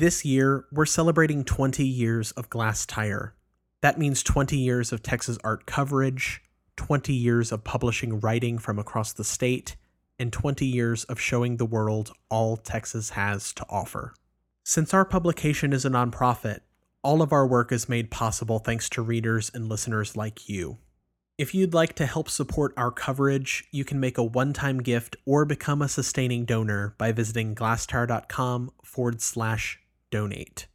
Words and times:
This 0.00 0.24
year, 0.24 0.64
we're 0.70 0.86
celebrating 0.86 1.42
20 1.42 1.84
years 1.84 2.30
of 2.30 2.48
Glasstire. 2.48 3.32
That 3.80 3.98
means 3.98 4.22
20 4.22 4.56
years 4.56 4.92
of 4.92 5.02
Texas 5.02 5.38
art 5.42 5.66
coverage, 5.66 6.40
20 6.76 7.12
years 7.12 7.50
of 7.50 7.64
publishing 7.64 8.20
writing 8.20 8.58
from 8.58 8.78
across 8.78 9.12
the 9.12 9.24
state, 9.24 9.74
and 10.16 10.32
20 10.32 10.64
years 10.64 11.02
of 11.06 11.20
showing 11.20 11.56
the 11.56 11.66
world 11.66 12.12
all 12.30 12.56
Texas 12.56 13.10
has 13.10 13.52
to 13.54 13.66
offer. 13.68 14.14
Since 14.62 14.94
our 14.94 15.04
publication 15.04 15.72
is 15.72 15.84
a 15.84 15.90
nonprofit, 15.90 16.60
all 17.02 17.20
of 17.20 17.32
our 17.32 17.44
work 17.44 17.72
is 17.72 17.88
made 17.88 18.08
possible 18.08 18.60
thanks 18.60 18.88
to 18.90 19.02
readers 19.02 19.50
and 19.52 19.68
listeners 19.68 20.16
like 20.16 20.48
you. 20.48 20.78
If 21.38 21.56
you'd 21.56 21.74
like 21.74 21.96
to 21.96 22.06
help 22.06 22.30
support 22.30 22.72
our 22.76 22.92
coverage, 22.92 23.64
you 23.72 23.84
can 23.84 23.98
make 23.98 24.16
a 24.16 24.22
one 24.22 24.52
time 24.52 24.78
gift 24.78 25.16
or 25.26 25.44
become 25.44 25.82
a 25.82 25.88
sustaining 25.88 26.44
donor 26.44 26.94
by 26.98 27.10
visiting 27.10 27.56
glasstire.com 27.56 28.70
forward 28.84 29.20
slash 29.20 29.80
donate. 30.10 30.68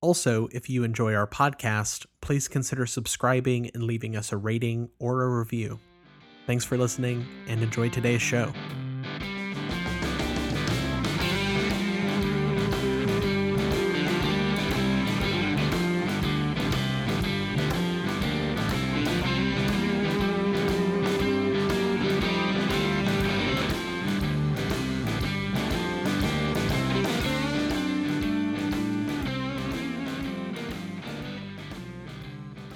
Also, 0.00 0.48
if 0.52 0.70
you 0.70 0.82
enjoy 0.82 1.14
our 1.14 1.26
podcast, 1.26 2.06
please 2.20 2.48
consider 2.48 2.86
subscribing 2.86 3.70
and 3.74 3.82
leaving 3.82 4.16
us 4.16 4.32
a 4.32 4.36
rating 4.36 4.88
or 4.98 5.22
a 5.22 5.38
review. 5.38 5.78
Thanks 6.46 6.64
for 6.64 6.78
listening 6.78 7.26
and 7.46 7.62
enjoy 7.62 7.90
today's 7.90 8.22
show. 8.22 8.52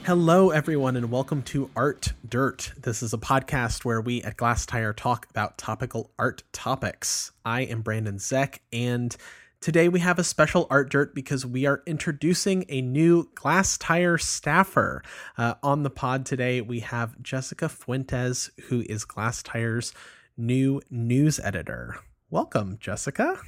Hello, 0.05 0.51
everyone, 0.51 0.97
and 0.97 1.11
welcome 1.11 1.41
to 1.45 1.71
Art 1.75 2.13
Dirt. 2.29 2.75
This 2.77 3.03
is 3.03 3.15
a 3.15 3.19
podcast 3.19 3.87
where 3.87 4.03
we 4.03 4.23
at 4.23 4.37
Glasstire 4.37 4.95
talk 4.95 5.27
about 5.31 5.57
topical 5.57 6.11
art 6.19 6.43
topics. 6.53 7.33
I 7.43 7.63
am 7.63 7.81
Brandon 7.81 8.19
Zech, 8.19 8.61
and 8.71 9.17
today 9.63 9.89
we 9.89 10.01
have 10.01 10.19
a 10.19 10.23
special 10.25 10.67
Art 10.69 10.91
Dirt 10.91 11.15
because 11.15 11.47
we 11.47 11.65
are 11.65 11.83
introducing 11.87 12.67
a 12.69 12.83
new 12.83 13.31
Glasstire 13.35 14.21
staffer. 14.21 15.03
Uh, 15.39 15.55
on 15.63 15.85
the 15.85 15.91
pod 15.91 16.27
today, 16.27 16.61
we 16.61 16.81
have 16.81 17.23
Jessica 17.23 17.71
Fuentes, 17.71 18.51
who 18.65 18.83
is 18.83 19.07
Glasstire's 19.07 19.95
new 20.37 20.83
news 20.91 21.41
editor. 21.41 21.97
Welcome, 22.29 22.77
Jessica. 22.79 23.41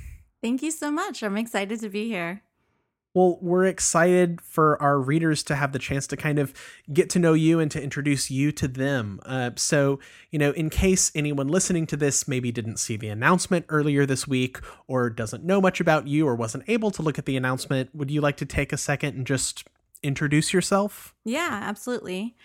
Thank 0.43 0.63
you 0.63 0.71
so 0.71 0.91
much. 0.91 1.23
I'm 1.23 1.37
excited 1.37 1.81
to 1.81 1.91
be 1.91 2.09
here. 2.09 2.41
Well, 3.17 3.39
we're 3.41 3.65
excited 3.65 4.43
for 4.43 4.81
our 4.83 5.01
readers 5.01 5.43
to 5.45 5.55
have 5.55 5.73
the 5.73 5.79
chance 5.79 6.07
to 6.09 6.19
kind 6.19 6.39
of 6.39 6.53
get 6.93 7.09
to 7.11 7.19
know 7.19 7.33
you 7.33 7.61
and 7.61 7.71
to 7.71 7.83
introduce 7.83 8.31
you 8.31 8.53
to 8.53 8.69
them. 8.69 9.21
Uh, 9.25 9.53
so, 9.57 10.01
you 10.31 10.39
know, 10.39 10.51
in 10.51 10.69
case 10.69 11.11
anyone 11.15 11.49
listening 11.49 11.87
to 11.87 11.97
this 11.97 12.29
maybe 12.29 12.53
didn't 12.53 12.77
see 12.77 12.99
the 12.99 13.09
announcement 13.09 13.65
earlier 13.71 14.05
this 14.05 14.29
week 14.29 14.59
or 14.87 15.09
doesn't 15.09 15.45
know 15.45 15.63
much 15.63 15.81
about 15.81 16.07
you 16.07 16.29
or 16.29 16.35
wasn't 16.35 16.65
able 16.69 16.91
to 16.91 17.01
look 17.01 17.19
at 17.19 17.25
the 17.25 17.39
announcement, 17.39 17.89
would 17.95 18.11
you 18.11 18.21
like 18.21 18.37
to 18.37 18.45
take 18.45 18.71
a 18.71 18.77
second 18.77 19.15
and 19.17 19.27
just 19.27 19.67
introduce 20.03 20.53
yourself? 20.53 21.15
Yeah, 21.25 21.61
absolutely. 21.63 22.37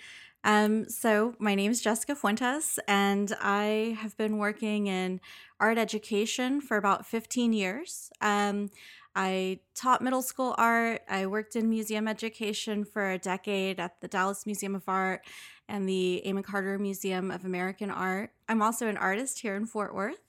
Um, 0.46 0.90
so, 0.90 1.36
my 1.38 1.54
name 1.54 1.72
is 1.72 1.82
Jessica 1.82 2.16
Fuentes, 2.16 2.80
and 2.88 3.32
I 3.42 3.98
have 4.00 4.18
been 4.18 4.38
working 4.38 4.88
in 4.88 5.20
art 5.60 5.78
education 5.78 6.62
for 6.62 6.78
about 6.78 7.06
15 7.06 7.54
years. 7.54 8.10
Um, 8.22 8.72
I 9.16 9.60
taught 9.76 10.02
middle 10.02 10.22
school 10.22 10.56
art. 10.58 11.02
I 11.10 11.26
worked 11.26 11.56
in 11.56 11.70
museum 11.70 12.08
education 12.08 12.86
for 12.86 13.12
a 13.12 13.18
decade 13.18 13.80
at 13.80 14.00
the 14.00 14.08
Dallas 14.08 14.46
Museum 14.46 14.76
of 14.76 14.84
Art 14.88 15.26
and 15.68 15.88
the 15.88 16.22
Amon 16.26 16.44
Carter 16.44 16.80
Museum 16.80 17.32
of 17.32 17.44
American 17.44 17.90
Art. 17.90 18.32
I'm 18.48 18.62
also 18.62 18.88
an 18.88 18.98
artist 18.98 19.40
here 19.40 19.56
in 19.56 19.66
Fort 19.66 19.94
Worth. 19.94 20.22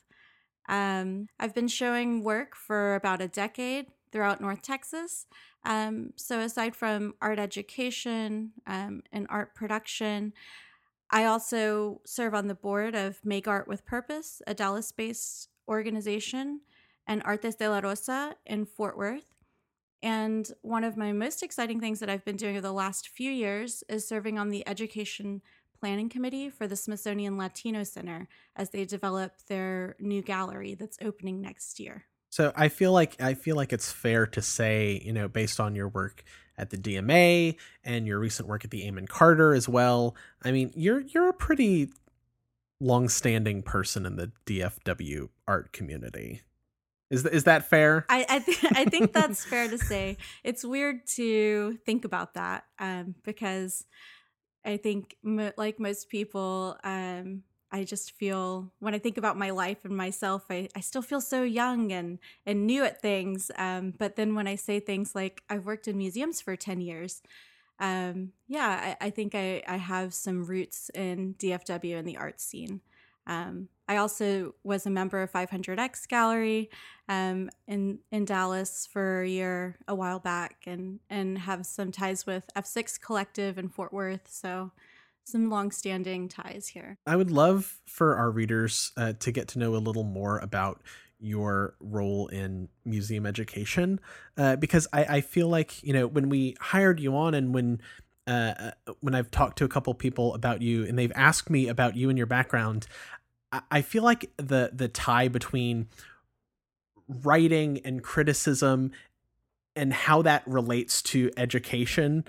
Um, 0.68 1.28
I've 1.38 1.54
been 1.54 1.68
showing 1.68 2.24
work 2.24 2.56
for 2.56 2.94
about 2.94 3.20
a 3.20 3.28
decade 3.28 3.86
throughout 4.10 4.40
North 4.40 4.62
Texas. 4.62 5.26
Um, 5.64 6.12
so, 6.16 6.40
aside 6.40 6.74
from 6.74 7.14
art 7.20 7.38
education 7.38 8.52
um, 8.66 9.02
and 9.12 9.26
art 9.30 9.54
production, 9.54 10.32
I 11.10 11.24
also 11.24 12.00
serve 12.04 12.34
on 12.34 12.48
the 12.48 12.54
board 12.54 12.94
of 12.94 13.20
Make 13.24 13.46
Art 13.46 13.68
with 13.68 13.84
Purpose, 13.84 14.42
a 14.46 14.54
Dallas 14.54 14.90
based 14.92 15.48
organization 15.68 16.60
and 17.06 17.22
Artes 17.24 17.56
de 17.56 17.68
la 17.68 17.80
Rosa 17.80 18.34
in 18.46 18.64
Fort 18.64 18.96
Worth. 18.96 19.26
And 20.02 20.48
one 20.62 20.82
of 20.84 20.96
my 20.96 21.12
most 21.12 21.42
exciting 21.42 21.80
things 21.80 22.00
that 22.00 22.10
I've 22.10 22.24
been 22.24 22.36
doing 22.36 22.56
over 22.56 22.62
the 22.62 22.72
last 22.72 23.08
few 23.08 23.30
years 23.30 23.84
is 23.88 24.06
serving 24.06 24.38
on 24.38 24.48
the 24.48 24.66
Education 24.66 25.42
Planning 25.78 26.08
Committee 26.08 26.50
for 26.50 26.66
the 26.66 26.76
Smithsonian 26.76 27.36
Latino 27.36 27.84
Center 27.84 28.28
as 28.56 28.70
they 28.70 28.84
develop 28.84 29.32
their 29.48 29.96
new 30.00 30.22
gallery 30.22 30.74
that's 30.74 30.98
opening 31.02 31.40
next 31.40 31.78
year. 31.78 32.04
So 32.30 32.52
I 32.56 32.68
feel 32.68 32.92
like 32.92 33.20
I 33.20 33.34
feel 33.34 33.56
like 33.56 33.72
it's 33.72 33.92
fair 33.92 34.26
to 34.28 34.40
say, 34.40 35.02
you 35.04 35.12
know, 35.12 35.28
based 35.28 35.60
on 35.60 35.74
your 35.74 35.88
work 35.88 36.24
at 36.56 36.70
the 36.70 36.78
DMA 36.78 37.56
and 37.84 38.06
your 38.06 38.18
recent 38.18 38.48
work 38.48 38.64
at 38.64 38.70
the 38.70 38.86
Amon 38.88 39.06
Carter 39.06 39.54
as 39.54 39.68
well. 39.68 40.16
I 40.42 40.50
mean, 40.50 40.72
you're 40.74 41.00
you're 41.00 41.28
a 41.28 41.34
pretty 41.34 41.90
long-standing 42.80 43.62
person 43.62 44.06
in 44.06 44.16
the 44.16 44.32
DFW 44.46 45.28
art 45.46 45.72
community. 45.72 46.42
Is 47.12 47.26
is 47.26 47.44
that 47.44 47.68
fair? 47.68 48.06
I 48.08 48.24
I, 48.28 48.38
th- 48.38 48.64
I 48.72 48.84
think 48.86 49.12
that's 49.12 49.44
fair 49.44 49.68
to 49.68 49.76
say. 49.76 50.16
It's 50.42 50.64
weird 50.64 51.06
to 51.18 51.78
think 51.84 52.06
about 52.06 52.34
that 52.34 52.64
um, 52.78 53.14
because 53.22 53.84
I 54.64 54.78
think 54.78 55.16
mo- 55.22 55.52
like 55.58 55.78
most 55.78 56.08
people, 56.08 56.78
um, 56.82 57.42
I 57.70 57.84
just 57.84 58.12
feel 58.12 58.72
when 58.78 58.94
I 58.94 58.98
think 58.98 59.18
about 59.18 59.36
my 59.36 59.50
life 59.50 59.84
and 59.84 59.94
myself, 59.94 60.44
I, 60.48 60.68
I 60.74 60.80
still 60.80 61.02
feel 61.02 61.20
so 61.20 61.42
young 61.42 61.92
and 61.92 62.18
and 62.46 62.66
new 62.66 62.82
at 62.82 63.02
things. 63.02 63.50
Um, 63.56 63.92
but 63.98 64.16
then 64.16 64.34
when 64.34 64.48
I 64.48 64.54
say 64.56 64.80
things 64.80 65.14
like 65.14 65.42
I've 65.50 65.66
worked 65.66 65.88
in 65.88 65.98
museums 65.98 66.40
for 66.40 66.56
ten 66.56 66.80
years, 66.80 67.20
um, 67.78 68.32
yeah, 68.48 68.96
I, 69.00 69.06
I 69.06 69.10
think 69.10 69.34
I, 69.34 69.62
I 69.68 69.76
have 69.76 70.14
some 70.14 70.46
roots 70.46 70.90
in 70.94 71.34
DFW 71.34 71.98
and 71.98 72.08
the 72.08 72.16
art 72.16 72.40
scene. 72.40 72.80
Um, 73.26 73.68
I 73.92 73.98
also 73.98 74.54
was 74.64 74.86
a 74.86 74.90
member 74.90 75.20
of 75.20 75.30
500X 75.30 76.08
Gallery 76.08 76.70
um, 77.10 77.50
in 77.68 77.98
in 78.10 78.24
Dallas 78.24 78.88
for 78.90 79.20
a 79.20 79.28
year 79.28 79.76
a 79.86 79.94
while 79.94 80.18
back, 80.18 80.62
and 80.66 80.98
and 81.10 81.36
have 81.36 81.66
some 81.66 81.92
ties 81.92 82.24
with 82.24 82.48
F6 82.56 82.98
Collective 82.98 83.58
in 83.58 83.68
Fort 83.68 83.92
Worth. 83.92 84.28
So 84.30 84.72
some 85.24 85.50
long-standing 85.50 86.28
ties 86.28 86.68
here. 86.68 86.96
I 87.06 87.16
would 87.16 87.30
love 87.30 87.80
for 87.84 88.16
our 88.16 88.30
readers 88.30 88.92
uh, 88.96 89.12
to 89.20 89.30
get 89.30 89.48
to 89.48 89.58
know 89.58 89.76
a 89.76 89.82
little 89.88 90.04
more 90.04 90.38
about 90.38 90.80
your 91.20 91.74
role 91.78 92.28
in 92.28 92.70
museum 92.86 93.26
education, 93.26 94.00
uh, 94.38 94.56
because 94.56 94.88
I, 94.94 95.04
I 95.04 95.20
feel 95.20 95.48
like 95.48 95.82
you 95.82 95.92
know 95.92 96.06
when 96.06 96.30
we 96.30 96.56
hired 96.60 96.98
you 96.98 97.14
on 97.14 97.34
and 97.34 97.52
when 97.52 97.82
uh, 98.26 98.54
uh, 98.86 98.92
when 99.00 99.14
I've 99.14 99.30
talked 99.30 99.58
to 99.58 99.64
a 99.64 99.68
couple 99.68 99.92
people 99.94 100.34
about 100.34 100.62
you 100.62 100.84
and 100.84 100.98
they've 100.98 101.12
asked 101.14 101.50
me 101.50 101.68
about 101.68 101.96
you 101.96 102.08
and 102.08 102.16
your 102.16 102.26
background, 102.26 102.86
I, 103.52 103.60
I 103.70 103.82
feel 103.82 104.02
like 104.02 104.30
the 104.36 104.70
the 104.72 104.88
tie 104.88 105.28
between 105.28 105.88
writing 107.08 107.80
and 107.84 108.02
criticism 108.02 108.92
and 109.76 109.92
how 109.92 110.22
that 110.22 110.42
relates 110.46 111.02
to 111.02 111.30
education 111.36 112.24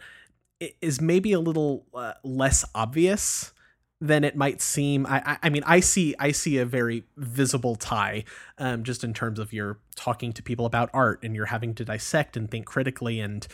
is 0.82 1.02
maybe 1.02 1.34
a 1.34 1.40
little 1.40 1.86
uh, 1.94 2.14
less 2.24 2.64
obvious 2.74 3.54
than 4.00 4.24
it 4.24 4.36
might 4.36 4.62
seem. 4.62 5.06
I, 5.08 5.38
I, 5.42 5.50
mean, 5.50 5.64
I 5.66 5.80
see 5.80 6.14
I 6.20 6.32
see 6.32 6.58
a 6.58 6.66
very 6.66 7.06
visible 7.16 7.76
tie, 7.76 8.26
um, 8.58 8.84
just 8.84 9.04
in 9.04 9.14
terms 9.14 9.40
of 9.40 9.54
you're 9.54 9.80
talking 9.96 10.34
to 10.34 10.44
people 10.44 10.66
about 10.66 10.90
art 10.94 11.20
and 11.24 11.36
you're 11.36 11.46
having 11.46 11.74
to 11.76 11.86
dissect 11.86 12.36
and 12.36 12.50
think 12.50 12.66
critically 12.66 13.20
and 13.20 13.48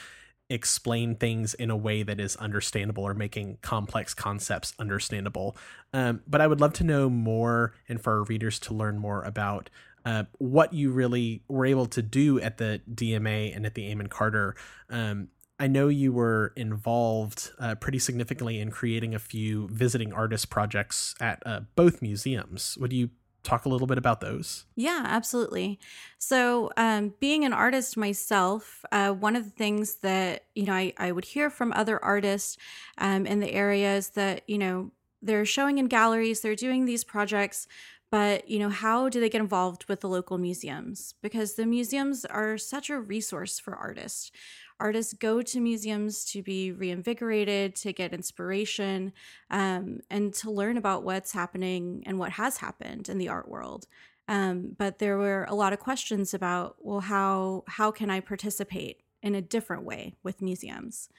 explain 0.50 1.16
things 1.16 1.54
in 1.54 1.70
a 1.70 1.78
way 1.78 2.04
that 2.04 2.20
is 2.20 2.36
understandable 2.38 3.04
or 3.04 3.14
making 3.14 3.58
complex 3.62 4.14
concepts 4.14 4.74
understandable. 4.80 5.56
Um, 5.94 6.22
but 6.28 6.42
I 6.42 6.48
would 6.48 6.60
love 6.60 6.74
to 6.74 6.84
know 6.84 7.10
more 7.10 7.74
and 7.88 8.02
for 8.02 8.14
our 8.14 8.24
readers 8.24 8.60
to 8.62 8.74
learn 8.74 8.98
more 8.98 9.24
about 9.24 9.70
uh, 10.06 10.24
what 10.38 10.74
you 10.74 10.92
really 10.92 11.44
were 11.48 11.66
able 11.66 11.86
to 11.86 12.02
do 12.02 12.40
at 12.40 12.58
the 12.58 12.82
DMA 12.92 13.56
and 13.56 13.66
at 13.66 13.76
the 13.76 13.92
Amon 13.92 14.08
Carter. 14.08 14.56
Um, 14.90 15.28
I 15.60 15.68
know 15.68 15.90
you 15.90 16.14
were 16.14 16.54
involved 16.56 17.52
uh, 17.60 17.76
pretty 17.76 18.00
significantly 18.00 18.62
in 18.62 18.72
creating 18.72 19.14
a 19.14 19.20
few 19.20 19.68
visiting 19.68 20.14
artist 20.14 20.50
projects 20.50 21.16
at 21.20 21.44
uh, 21.46 21.62
both 21.76 22.02
museums. 22.02 22.78
Would 22.80 22.94
you 22.94 23.10
talk 23.44 23.66
a 23.66 23.70
little 23.70 23.88
bit 23.88 23.98
about 23.98 24.22
those? 24.22 24.66
Yeah, 24.76 25.04
absolutely. 25.06 25.80
So, 26.18 26.72
um, 26.78 27.14
being 27.20 27.46
an 27.46 27.54
artist 27.54 27.98
myself, 27.98 28.84
uh, 28.92 29.12
one 29.12 29.36
of 29.36 29.44
the 29.44 29.50
things 29.50 29.96
that 29.98 30.46
you 30.56 30.64
know 30.64 30.74
I, 30.74 30.94
I 30.98 31.12
would 31.12 31.26
hear 31.26 31.50
from 31.50 31.74
other 31.74 32.04
artists 32.04 32.58
um, 32.98 33.26
in 33.26 33.40
the 33.40 33.52
area 33.52 33.96
is 33.96 34.10
that 34.12 34.44
you 34.48 34.58
know 34.58 34.92
they're 35.22 35.46
showing 35.46 35.78
in 35.78 35.88
galleries, 35.88 36.42
they're 36.42 36.56
doing 36.56 36.86
these 36.86 37.04
projects, 37.04 37.68
but 38.12 38.50
you 38.50 38.60
know 38.60 38.70
how 38.70 39.10
do 39.10 39.20
they 39.20 39.30
get 39.30 39.42
involved 39.42 39.86
with 39.88 40.02
the 40.02 40.10
local 40.10 40.38
museums 40.38 41.14
because 41.22 41.54
the 41.54 41.66
museums 41.66 42.26
are 42.26 42.58
such 42.58 42.90
a 42.90 43.00
resource 43.00 43.60
for 43.60 43.76
artists 43.76 44.32
artists 44.80 45.14
go 45.14 45.42
to 45.42 45.60
museums 45.60 46.26
to 46.26 46.42
be 46.42 46.72
reinvigorated 46.72 47.76
to 47.76 47.94
get 47.94 48.14
inspiration 48.14 49.12
um, 49.52 50.00
and 50.10 50.34
to 50.36 50.52
learn 50.52 50.78
about 50.78 51.04
what's 51.04 51.32
happening 51.32 52.04
and 52.06 52.18
what 52.18 52.32
has 52.32 52.58
happened 52.58 53.10
in 53.10 53.18
the 53.18 53.30
art 53.30 53.50
world. 53.50 53.88
Um, 54.28 54.76
but 54.78 55.00
there 55.00 55.18
were 55.18 55.46
a 55.50 55.56
lot 55.56 55.74
of 55.74 55.80
questions 55.80 56.34
about 56.34 56.76
well 56.80 57.00
how 57.00 57.64
how 57.68 57.90
can 57.90 58.12
i 58.12 58.20
participate 58.20 59.02
in 59.24 59.34
a 59.36 59.42
different 59.42 59.84
way 59.84 60.14
with 60.24 60.42
museums? 60.42 61.10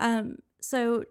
Um, 0.00 0.38
so 0.60 1.04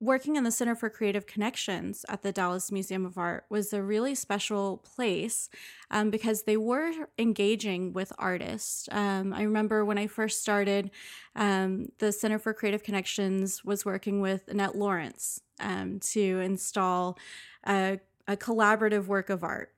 working 0.00 0.36
in 0.36 0.44
the 0.44 0.50
Center 0.50 0.74
for 0.74 0.88
Creative 0.88 1.26
Connections 1.26 2.06
at 2.08 2.22
the 2.22 2.32
Dallas 2.32 2.72
Museum 2.72 3.04
of 3.04 3.18
Art 3.18 3.44
was 3.50 3.72
a 3.72 3.82
really 3.82 4.14
special 4.14 4.78
place 4.78 5.50
um, 5.90 6.10
because 6.10 6.42
they 6.42 6.56
were 6.56 6.92
engaging 7.18 7.92
with 7.92 8.10
artists. 8.18 8.88
Um, 8.90 9.34
I 9.34 9.42
remember 9.42 9.84
when 9.84 9.98
I 9.98 10.06
first 10.06 10.40
started, 10.40 10.90
um, 11.36 11.92
the 11.98 12.12
Center 12.12 12.38
for 12.38 12.54
Creative 12.54 12.82
Connections 12.82 13.62
was 13.62 13.84
working 13.84 14.22
with 14.22 14.48
Annette 14.48 14.74
Lawrence 14.74 15.42
um, 15.60 16.00
to 16.00 16.40
install 16.40 17.18
a, 17.66 18.00
a 18.26 18.36
collaborative 18.36 19.06
work 19.06 19.28
of 19.28 19.44
art 19.44 19.74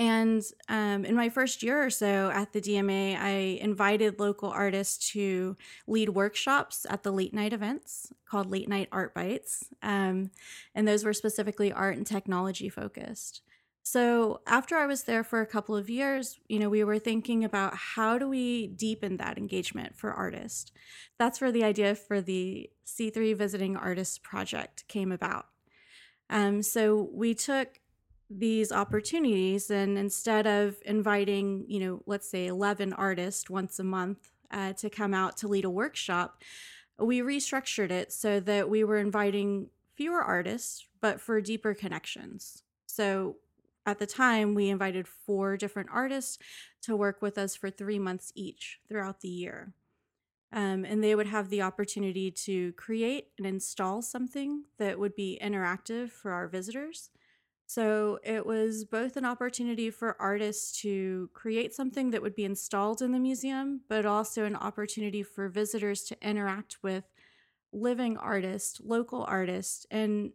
and 0.00 0.42
um, 0.70 1.04
in 1.04 1.14
my 1.14 1.28
first 1.28 1.62
year 1.62 1.84
or 1.84 1.90
so 1.90 2.30
at 2.30 2.54
the 2.54 2.60
DMA, 2.62 3.20
I 3.20 3.58
invited 3.60 4.18
local 4.18 4.48
artists 4.48 5.10
to 5.10 5.58
lead 5.86 6.08
workshops 6.08 6.86
at 6.88 7.02
the 7.02 7.10
late 7.10 7.34
night 7.34 7.52
events 7.52 8.10
called 8.26 8.50
Late 8.50 8.66
Night 8.66 8.88
Art 8.92 9.12
Bites. 9.12 9.66
Um, 9.82 10.30
and 10.74 10.88
those 10.88 11.04
were 11.04 11.12
specifically 11.12 11.70
art 11.70 11.98
and 11.98 12.06
technology 12.06 12.70
focused. 12.70 13.42
So 13.82 14.40
after 14.46 14.74
I 14.74 14.86
was 14.86 15.02
there 15.02 15.22
for 15.22 15.42
a 15.42 15.46
couple 15.46 15.76
of 15.76 15.90
years, 15.90 16.40
you 16.48 16.58
know, 16.58 16.70
we 16.70 16.82
were 16.82 16.98
thinking 16.98 17.44
about 17.44 17.74
how 17.74 18.16
do 18.16 18.26
we 18.26 18.68
deepen 18.68 19.18
that 19.18 19.36
engagement 19.36 19.98
for 19.98 20.14
artists. 20.14 20.72
That's 21.18 21.42
where 21.42 21.52
the 21.52 21.64
idea 21.64 21.94
for 21.94 22.22
the 22.22 22.70
C3 22.86 23.36
Visiting 23.36 23.76
Artists 23.76 24.16
Project 24.16 24.88
came 24.88 25.12
about. 25.12 25.44
Um, 26.30 26.62
so 26.62 27.10
we 27.12 27.34
took 27.34 27.80
these 28.30 28.70
opportunities 28.70 29.70
and 29.70 29.98
instead 29.98 30.46
of 30.46 30.76
inviting 30.84 31.64
you 31.66 31.80
know 31.80 32.02
let's 32.06 32.30
say 32.30 32.46
11 32.46 32.92
artists 32.92 33.50
once 33.50 33.78
a 33.80 33.84
month 33.84 34.30
uh, 34.52 34.72
to 34.72 34.88
come 34.88 35.12
out 35.12 35.36
to 35.36 35.48
lead 35.48 35.64
a 35.64 35.70
workshop 35.70 36.40
we 37.00 37.20
restructured 37.20 37.90
it 37.90 38.12
so 38.12 38.40
that 38.40 38.68
we 38.68 38.84
were 38.84 38.98
inviting 38.98 39.68
fewer 39.94 40.22
artists 40.22 40.86
but 41.00 41.20
for 41.20 41.40
deeper 41.40 41.74
connections. 41.74 42.62
So 42.86 43.36
at 43.86 43.98
the 43.98 44.06
time 44.06 44.54
we 44.54 44.68
invited 44.68 45.08
four 45.08 45.56
different 45.56 45.88
artists 45.92 46.38
to 46.82 46.96
work 46.96 47.22
with 47.22 47.38
us 47.38 47.56
for 47.56 47.70
three 47.70 47.98
months 47.98 48.32
each 48.34 48.80
throughout 48.88 49.20
the 49.20 49.28
year. 49.28 49.72
Um, 50.52 50.84
and 50.84 51.02
they 51.02 51.14
would 51.14 51.28
have 51.28 51.48
the 51.48 51.62
opportunity 51.62 52.30
to 52.30 52.72
create 52.72 53.28
and 53.38 53.46
install 53.46 54.02
something 54.02 54.64
that 54.78 54.98
would 54.98 55.14
be 55.14 55.38
interactive 55.42 56.10
for 56.10 56.32
our 56.32 56.48
visitors 56.48 57.10
so 57.70 58.18
it 58.24 58.44
was 58.44 58.84
both 58.84 59.16
an 59.16 59.24
opportunity 59.24 59.92
for 59.92 60.20
artists 60.20 60.80
to 60.80 61.30
create 61.34 61.72
something 61.72 62.10
that 62.10 62.20
would 62.20 62.34
be 62.34 62.44
installed 62.44 63.00
in 63.00 63.12
the 63.12 63.20
museum, 63.20 63.82
but 63.88 64.04
also 64.04 64.44
an 64.44 64.56
opportunity 64.56 65.22
for 65.22 65.48
visitors 65.48 66.02
to 66.06 66.16
interact 66.20 66.78
with 66.82 67.04
living 67.72 68.16
artists, 68.16 68.80
local 68.84 69.24
artists, 69.28 69.86
and 69.88 70.32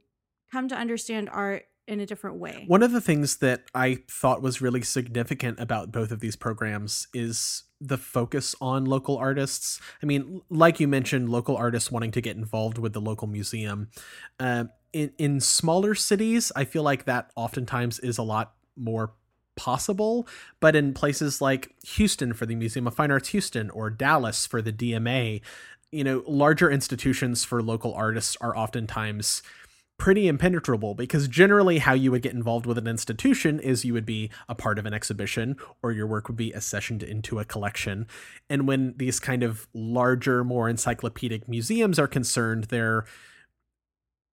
come 0.49 0.69
to 0.69 0.75
understand 0.75 1.27
art 1.29 1.65
in 1.89 1.99
a 1.99 2.05
different 2.05 2.37
way. 2.37 2.63
One 2.67 2.81
of 2.81 2.93
the 2.93 3.01
things 3.01 3.35
that 3.37 3.63
I 3.75 3.97
thought 4.09 4.41
was 4.41 4.61
really 4.61 4.81
significant 4.81 5.59
about 5.59 5.91
both 5.91 6.11
of 6.11 6.21
these 6.21 6.37
programs 6.37 7.09
is 7.13 7.63
the 7.81 7.97
focus 7.97 8.55
on 8.61 8.85
local 8.85 9.17
artists. 9.17 9.81
I 10.01 10.05
mean, 10.05 10.41
like 10.49 10.79
you 10.79 10.87
mentioned, 10.87 11.27
local 11.27 11.57
artists 11.57 11.91
wanting 11.91 12.11
to 12.11 12.21
get 12.21 12.37
involved 12.37 12.77
with 12.77 12.93
the 12.93 13.01
local 13.01 13.27
museum. 13.27 13.89
Uh, 14.39 14.65
in 14.95 15.11
in 15.17 15.39
smaller 15.41 15.93
cities, 15.93 16.53
I 16.55 16.63
feel 16.63 16.83
like 16.83 17.03
that 17.03 17.29
oftentimes 17.35 17.99
is 17.99 18.17
a 18.17 18.23
lot 18.23 18.53
more 18.77 19.11
possible. 19.57 20.25
But 20.61 20.73
in 20.75 20.93
places 20.93 21.41
like 21.41 21.75
Houston 21.95 22.31
for 22.33 22.45
the 22.45 22.55
Museum 22.55 22.87
of 22.87 22.95
Fine 22.95 23.11
Arts 23.11 23.29
Houston 23.29 23.69
or 23.71 23.89
Dallas 23.89 24.45
for 24.45 24.61
the 24.61 24.71
DMA, 24.71 25.41
you 25.91 26.03
know, 26.05 26.23
larger 26.25 26.71
institutions 26.71 27.43
for 27.43 27.61
local 27.61 27.93
artists 27.93 28.37
are 28.39 28.55
oftentimes 28.55 29.43
pretty 29.97 30.27
impenetrable 30.29 30.93
because 30.93 31.27
generally 31.27 31.79
how 31.79 31.93
you 31.93 32.11
would 32.11 32.21
get 32.21 32.33
involved 32.33 32.65
with 32.65 32.77
an 32.77 32.87
institution 32.87 33.59
is 33.59 33.85
you 33.85 33.93
would 33.93 34.05
be 34.05 34.29
a 34.49 34.55
part 34.55 34.79
of 34.79 34.85
an 34.85 34.93
exhibition 34.93 35.55
or 35.81 35.91
your 35.91 36.07
work 36.07 36.27
would 36.27 36.35
be 36.35 36.51
accessioned 36.51 37.01
into 37.01 37.39
a 37.39 37.45
collection 37.45 38.05
and 38.49 38.67
when 38.67 38.93
these 38.97 39.21
kind 39.21 39.41
of 39.41 39.69
larger 39.73 40.43
more 40.43 40.67
encyclopedic 40.67 41.47
museums 41.47 41.97
are 41.97 42.09
concerned 42.09 42.65
they're 42.65 43.05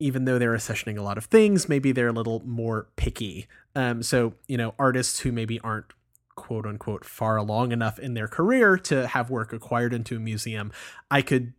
even 0.03 0.25
though 0.25 0.39
they're 0.39 0.57
accessioning 0.57 0.99
a 0.99 1.03
lot 1.03 1.19
of 1.19 1.25
things 1.27 1.69
maybe 1.69 1.93
they're 1.93 2.09
a 2.09 2.13
little 2.13 2.43
more 2.47 2.89
picky 2.97 3.47
um, 3.75 4.03
so 4.03 4.35
you 4.47 4.57
know 4.57 4.75
artists 4.79 5.21
who 5.21 5.33
maybe 5.33 5.59
aren't 5.61 5.93
quote 6.35 6.67
unquote 6.67 7.05
far 7.05 7.37
along 7.37 7.73
enough 7.73 7.99
in 7.99 8.15
their 8.15 8.29
career 8.29 8.77
to 8.77 9.07
have 9.07 9.31
work 9.31 9.53
acquired 9.53 9.93
into 9.93 10.17
a 10.17 10.21
museum 10.21 10.73
i 11.11 11.21
could 11.23 11.53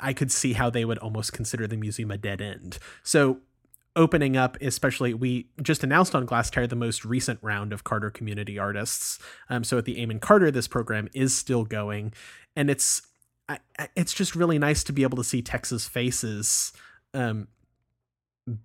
I 0.00 0.12
could 0.12 0.30
see 0.30 0.52
how 0.52 0.70
they 0.70 0.84
would 0.84 0.98
almost 0.98 1.32
consider 1.32 1.66
the 1.66 1.76
museum 1.76 2.10
a 2.10 2.18
dead 2.18 2.40
end. 2.40 2.78
So 3.02 3.38
opening 3.94 4.36
up, 4.36 4.60
especially 4.60 5.14
we 5.14 5.48
just 5.62 5.82
announced 5.82 6.14
on 6.14 6.26
Glasstire 6.26 6.68
the 6.68 6.76
most 6.76 7.04
recent 7.04 7.38
round 7.42 7.72
of 7.72 7.84
Carter 7.84 8.10
community 8.10 8.58
artists. 8.58 9.18
Um, 9.48 9.64
so 9.64 9.78
at 9.78 9.84
the 9.86 10.00
Amon 10.02 10.20
Carter, 10.20 10.50
this 10.50 10.68
program 10.68 11.08
is 11.14 11.36
still 11.36 11.64
going, 11.64 12.12
and 12.54 12.70
it's 12.70 13.02
it's 13.94 14.12
just 14.12 14.34
really 14.34 14.58
nice 14.58 14.82
to 14.82 14.92
be 14.92 15.04
able 15.04 15.16
to 15.16 15.24
see 15.24 15.40
Texas 15.40 15.86
faces 15.86 16.72
um, 17.16 17.48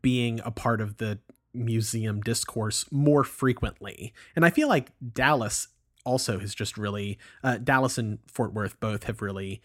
being 0.02 0.42
a 0.44 0.52
part 0.52 0.82
of 0.82 0.98
the 0.98 1.20
museum 1.54 2.22
discourse 2.22 2.86
more 2.92 3.24
frequently. 3.24 4.14
And 4.36 4.46
I 4.46 4.50
feel 4.50 4.68
like 4.68 4.92
Dallas 5.14 5.70
also 6.06 6.40
has 6.40 6.54
just 6.54 6.78
really 6.78 7.18
uh, 7.44 7.58
Dallas 7.58 7.98
and 7.98 8.20
Fort 8.28 8.54
Worth 8.54 8.80
both 8.80 9.06
have 9.06 9.22
really 9.22 9.62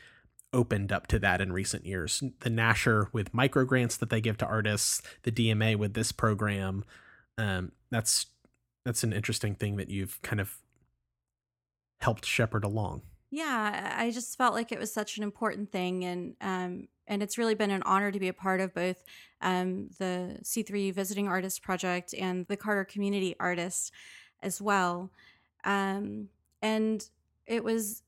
opened 0.53 0.93
up 0.93 1.07
to 1.09 1.19
that 1.19 1.41
in 1.41 1.53
recent 1.53 1.85
years. 1.85 2.23
The 2.41 2.51
Nasher 2.51 3.13
with 3.13 3.35
micro 3.35 3.65
grants 3.65 3.97
that 3.97 4.11
they 4.11 4.21
give 4.21 4.39
to 4.39 4.47
artists, 4.47 5.03
the 5.23 5.33
DMA 5.33 5.77
with 5.77 5.95
this 5.95 6.13
program. 6.13 6.85
Um, 7.37 7.73
that's 7.91 8.27
that's 8.85 9.03
an 9.03 9.13
interesting 9.13 9.55
thing 9.55 9.77
that 9.77 9.91
you've 9.91 10.23
kind 10.23 10.41
of 10.41 10.59
helped 12.01 12.25
shepherd 12.25 12.65
along. 12.65 13.03
Yeah, 13.31 13.95
I 13.99 14.11
just 14.11 14.37
felt 14.39 14.55
like 14.55 14.71
it 14.71 14.79
was 14.79 14.93
such 14.93 15.17
an 15.17 15.23
important 15.23 15.73
thing, 15.73 16.05
and 16.05 16.37
um, 16.41 16.89
and 17.09 17.23
it's 17.23 17.39
really 17.39 17.55
been 17.55 17.71
an 17.71 17.83
honor 17.85 18.11
to 18.11 18.21
be 18.21 18.29
a 18.29 18.33
part 18.33 18.61
of 18.61 18.75
both 18.75 19.03
um, 19.41 19.89
the 19.99 20.39
C3 20.43 20.95
Visiting 20.95 21.29
Artist 21.29 21.63
Project 21.63 22.15
and 22.15 22.47
the 22.47 22.57
Carter 22.57 22.85
Community 22.85 23.35
Artist 23.41 23.93
as 24.43 24.61
well. 24.61 25.11
Um, 25.65 26.29
and 26.63 27.09
it 27.47 27.65
was 27.65 28.03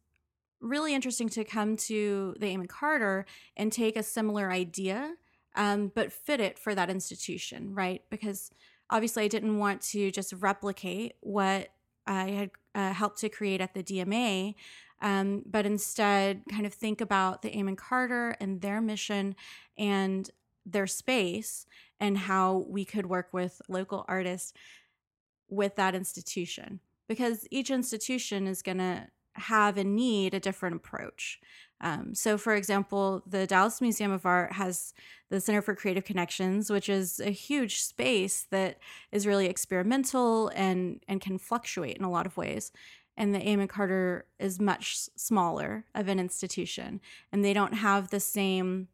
really 0.60 0.94
interesting 0.94 1.28
to 1.30 1.44
come 1.44 1.76
to 1.76 2.34
the 2.38 2.52
Amon 2.52 2.66
Carter 2.66 3.26
and 3.56 3.72
take 3.72 3.96
a 3.96 4.02
similar 4.02 4.50
idea, 4.50 5.14
um, 5.56 5.92
but 5.94 6.12
fit 6.12 6.40
it 6.40 6.58
for 6.58 6.74
that 6.74 6.90
institution, 6.90 7.74
right? 7.74 8.02
Because 8.10 8.50
obviously, 8.90 9.24
I 9.24 9.28
didn't 9.28 9.58
want 9.58 9.80
to 9.82 10.10
just 10.10 10.32
replicate 10.32 11.14
what 11.20 11.68
I 12.06 12.30
had 12.30 12.50
uh, 12.74 12.92
helped 12.92 13.18
to 13.18 13.28
create 13.28 13.60
at 13.60 13.74
the 13.74 13.82
DMA, 13.82 14.54
um, 15.00 15.42
but 15.46 15.66
instead 15.66 16.42
kind 16.50 16.66
of 16.66 16.74
think 16.74 17.00
about 17.00 17.42
the 17.42 17.56
Amon 17.56 17.76
Carter 17.76 18.36
and 18.40 18.60
their 18.60 18.80
mission 18.80 19.36
and 19.76 20.30
their 20.66 20.86
space 20.86 21.66
and 22.00 22.18
how 22.18 22.66
we 22.68 22.84
could 22.84 23.06
work 23.06 23.28
with 23.32 23.60
local 23.68 24.04
artists 24.08 24.52
with 25.48 25.76
that 25.76 25.94
institution 25.94 26.80
because 27.08 27.46
each 27.50 27.70
institution 27.70 28.46
is 28.46 28.62
going 28.62 28.78
to 28.78 29.08
have 29.38 29.78
and 29.78 29.94
need 29.96 30.34
a 30.34 30.40
different 30.40 30.76
approach. 30.76 31.40
Um, 31.80 32.14
so, 32.14 32.36
for 32.36 32.54
example, 32.54 33.22
the 33.26 33.46
Dallas 33.46 33.80
Museum 33.80 34.10
of 34.10 34.26
Art 34.26 34.52
has 34.52 34.94
the 35.30 35.40
Center 35.40 35.62
for 35.62 35.76
Creative 35.76 36.04
Connections, 36.04 36.70
which 36.70 36.88
is 36.88 37.20
a 37.20 37.30
huge 37.30 37.82
space 37.82 38.46
that 38.50 38.78
is 39.12 39.26
really 39.26 39.46
experimental 39.46 40.48
and 40.54 41.00
and 41.06 41.20
can 41.20 41.38
fluctuate 41.38 41.96
in 41.96 42.04
a 42.04 42.10
lot 42.10 42.26
of 42.26 42.36
ways. 42.36 42.72
And 43.18 43.34
the 43.34 43.46
Amon 43.46 43.66
Carter 43.66 44.26
is 44.38 44.60
much 44.60 44.96
smaller 45.16 45.84
of 45.92 46.06
an 46.06 46.20
institution, 46.20 47.00
and 47.32 47.44
they 47.44 47.52
don't 47.52 47.74
have 47.74 48.10
the 48.10 48.20
same 48.20 48.86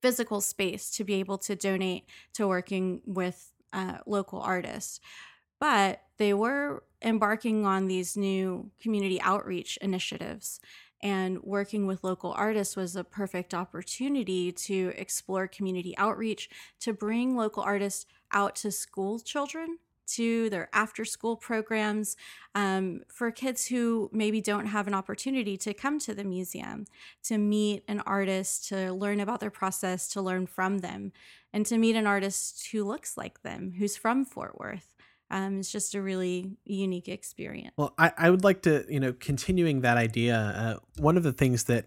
physical 0.00 0.40
space 0.40 0.88
to 0.92 1.02
be 1.02 1.14
able 1.14 1.36
to 1.38 1.56
donate 1.56 2.04
to 2.34 2.46
working 2.46 3.02
with 3.04 3.50
uh, 3.72 3.98
local 4.06 4.40
artists. 4.40 5.00
But 5.58 6.00
they 6.16 6.32
were 6.32 6.84
embarking 7.02 7.66
on 7.66 7.88
these 7.88 8.16
new 8.16 8.70
community 8.80 9.20
outreach 9.20 9.78
initiatives. 9.82 10.60
And 11.02 11.42
working 11.42 11.88
with 11.88 12.04
local 12.04 12.32
artists 12.32 12.76
was 12.76 12.94
a 12.94 13.02
perfect 13.02 13.52
opportunity 13.52 14.52
to 14.52 14.92
explore 14.96 15.48
community 15.48 15.96
outreach, 15.98 16.48
to 16.80 16.92
bring 16.92 17.36
local 17.36 17.64
artists 17.64 18.06
out 18.30 18.54
to 18.56 18.70
school 18.70 19.18
children 19.18 19.78
to, 20.14 20.50
their 20.50 20.68
after 20.72 21.04
school 21.04 21.36
programs 21.36 22.16
um, 22.54 23.00
for 23.08 23.30
kids 23.30 23.66
who 23.66 24.10
maybe 24.12 24.40
don't 24.40 24.66
have 24.66 24.86
an 24.86 24.94
opportunity 24.94 25.56
to 25.58 25.74
come 25.74 25.98
to 26.00 26.14
the 26.14 26.24
museum, 26.24 26.86
to 27.24 27.38
meet 27.38 27.84
an 27.88 28.00
artist, 28.00 28.68
to 28.68 28.92
learn 28.92 29.20
about 29.20 29.40
their 29.40 29.50
process, 29.50 30.08
to 30.08 30.22
learn 30.22 30.46
from 30.46 30.78
them, 30.78 31.12
and 31.52 31.66
to 31.66 31.78
meet 31.78 31.96
an 31.96 32.06
artist 32.06 32.68
who 32.72 32.84
looks 32.84 33.16
like 33.16 33.42
them, 33.42 33.74
who's 33.78 33.96
from 33.96 34.24
Fort 34.24 34.58
Worth. 34.58 34.94
Um, 35.30 35.60
it's 35.60 35.70
just 35.70 35.94
a 35.94 36.02
really 36.02 36.56
unique 36.64 37.08
experience. 37.08 37.72
Well, 37.76 37.94
I, 37.96 38.12
I 38.18 38.30
would 38.30 38.42
like 38.42 38.62
to, 38.62 38.84
you 38.88 38.98
know, 38.98 39.12
continuing 39.12 39.82
that 39.82 39.96
idea. 39.96 40.36
Uh, 40.36 41.00
one 41.00 41.16
of 41.16 41.22
the 41.22 41.32
things 41.32 41.64
that 41.64 41.86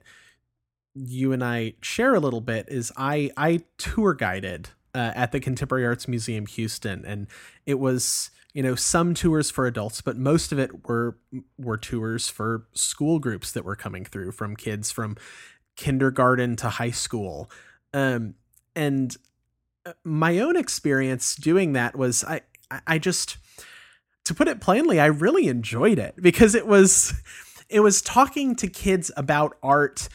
you 0.96 1.34
and 1.34 1.44
I 1.44 1.74
share 1.82 2.13
a 2.13 2.20
little 2.20 2.42
bit 2.42 2.68
is 2.70 2.92
I 2.96 3.32
I 3.36 3.62
tour 3.77 4.13
guided 4.13 4.70
uh, 4.95 5.12
at 5.15 5.31
the 5.31 5.39
Contemporary 5.39 5.85
Arts 5.85 6.07
Museum 6.07 6.45
Houston, 6.45 7.03
and 7.05 7.27
it 7.65 7.79
was 7.79 8.31
you 8.53 8.62
know 8.62 8.75
some 8.75 9.13
tours 9.13 9.50
for 9.50 9.65
adults, 9.65 10.01
but 10.01 10.17
most 10.17 10.51
of 10.51 10.59
it 10.59 10.88
were 10.88 11.17
were 11.57 11.77
tours 11.77 12.29
for 12.29 12.67
school 12.73 13.19
groups 13.19 13.51
that 13.51 13.65
were 13.65 13.75
coming 13.75 14.05
through 14.05 14.31
from 14.31 14.55
kids 14.55 14.91
from 14.91 15.17
kindergarten 15.75 16.55
to 16.57 16.69
high 16.69 16.91
school, 16.91 17.50
um, 17.93 18.35
and 18.75 19.17
uh, 19.85 19.93
my 20.03 20.39
own 20.39 20.55
experience 20.55 21.35
doing 21.35 21.73
that 21.73 21.95
was 21.95 22.23
I 22.23 22.41
I 22.88 23.00
just 23.00 23.38
to 24.25 24.33
put 24.33 24.47
it 24.47 24.62
plainly, 24.62 25.00
I 25.00 25.07
really 25.07 25.47
enjoyed 25.47 26.00
it 26.00 26.15
because 26.21 26.55
it 26.55 26.67
was 26.67 27.13
it 27.69 27.81
was 27.81 28.01
talking 28.01 28.55
to 28.57 28.67
kids 28.67 29.12
about 29.17 29.57
art 29.63 30.07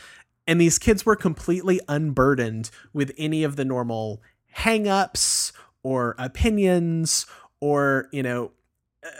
and 0.46 0.60
these 0.60 0.78
kids 0.78 1.04
were 1.04 1.16
completely 1.16 1.78
unburdened 1.88 2.70
with 2.94 3.12
any 3.18 3.44
of 3.44 3.56
the 3.56 3.66
normal 3.66 4.22
hangups 4.56 5.52
or 5.82 6.14
opinions 6.18 7.26
or 7.60 8.08
you 8.12 8.22
know 8.22 8.50
uh, 9.04 9.10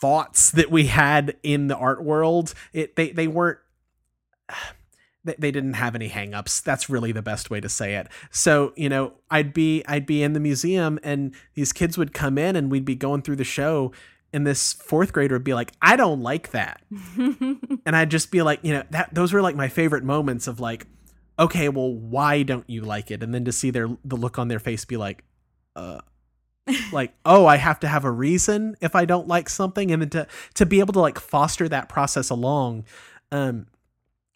thoughts 0.00 0.50
that 0.50 0.70
we 0.70 0.86
had 0.86 1.36
in 1.42 1.68
the 1.68 1.76
art 1.76 2.02
world. 2.02 2.54
It 2.72 2.96
they 2.96 3.10
they 3.10 3.26
weren't 3.26 3.58
they, 5.24 5.34
they 5.38 5.50
didn't 5.50 5.74
have 5.74 5.94
any 5.94 6.08
hangups. 6.08 6.62
That's 6.62 6.88
really 6.90 7.12
the 7.12 7.22
best 7.22 7.50
way 7.50 7.60
to 7.60 7.68
say 7.68 7.94
it. 7.94 8.08
So 8.30 8.72
you 8.76 8.88
know 8.88 9.14
i'd 9.30 9.52
be 9.52 9.82
i'd 9.86 10.06
be 10.06 10.22
in 10.22 10.32
the 10.32 10.40
museum 10.40 10.98
and 11.02 11.34
these 11.54 11.72
kids 11.72 11.96
would 11.98 12.12
come 12.12 12.38
in 12.38 12.56
and 12.56 12.70
we'd 12.70 12.84
be 12.84 12.94
going 12.94 13.22
through 13.22 13.36
the 13.36 13.44
show 13.44 13.92
and 14.32 14.46
this 14.46 14.72
fourth 14.72 15.12
grader 15.12 15.34
would 15.34 15.44
be 15.44 15.54
like 15.54 15.72
i 15.80 15.96
don't 15.96 16.20
like 16.20 16.50
that. 16.50 16.82
And 17.86 17.94
i'd 17.96 18.10
just 18.10 18.30
be 18.30 18.42
like 18.42 18.60
you 18.62 18.72
know 18.72 18.82
that 18.90 19.14
those 19.14 19.32
were 19.32 19.42
like 19.42 19.56
my 19.56 19.68
favorite 19.68 20.04
moments 20.04 20.46
of 20.46 20.60
like 20.60 20.86
okay, 21.38 21.68
well, 21.68 21.92
why 21.92 22.42
don't 22.42 22.68
you 22.68 22.82
like 22.82 23.10
it? 23.10 23.22
And 23.22 23.34
then 23.34 23.44
to 23.44 23.52
see 23.52 23.70
their 23.70 23.88
the 24.04 24.16
look 24.16 24.38
on 24.38 24.48
their 24.48 24.58
face 24.58 24.84
be 24.84 24.96
like, 24.96 25.24
uh, 25.76 26.00
like, 26.92 27.14
oh, 27.24 27.46
I 27.46 27.56
have 27.56 27.80
to 27.80 27.88
have 27.88 28.04
a 28.04 28.10
reason 28.10 28.76
if 28.80 28.94
I 28.94 29.04
don't 29.04 29.28
like 29.28 29.48
something, 29.48 29.90
and 29.90 30.02
then 30.02 30.10
to 30.10 30.26
to 30.54 30.66
be 30.66 30.80
able 30.80 30.92
to 30.94 31.00
like 31.00 31.18
foster 31.18 31.68
that 31.68 31.88
process 31.88 32.30
along, 32.30 32.84
um, 33.32 33.66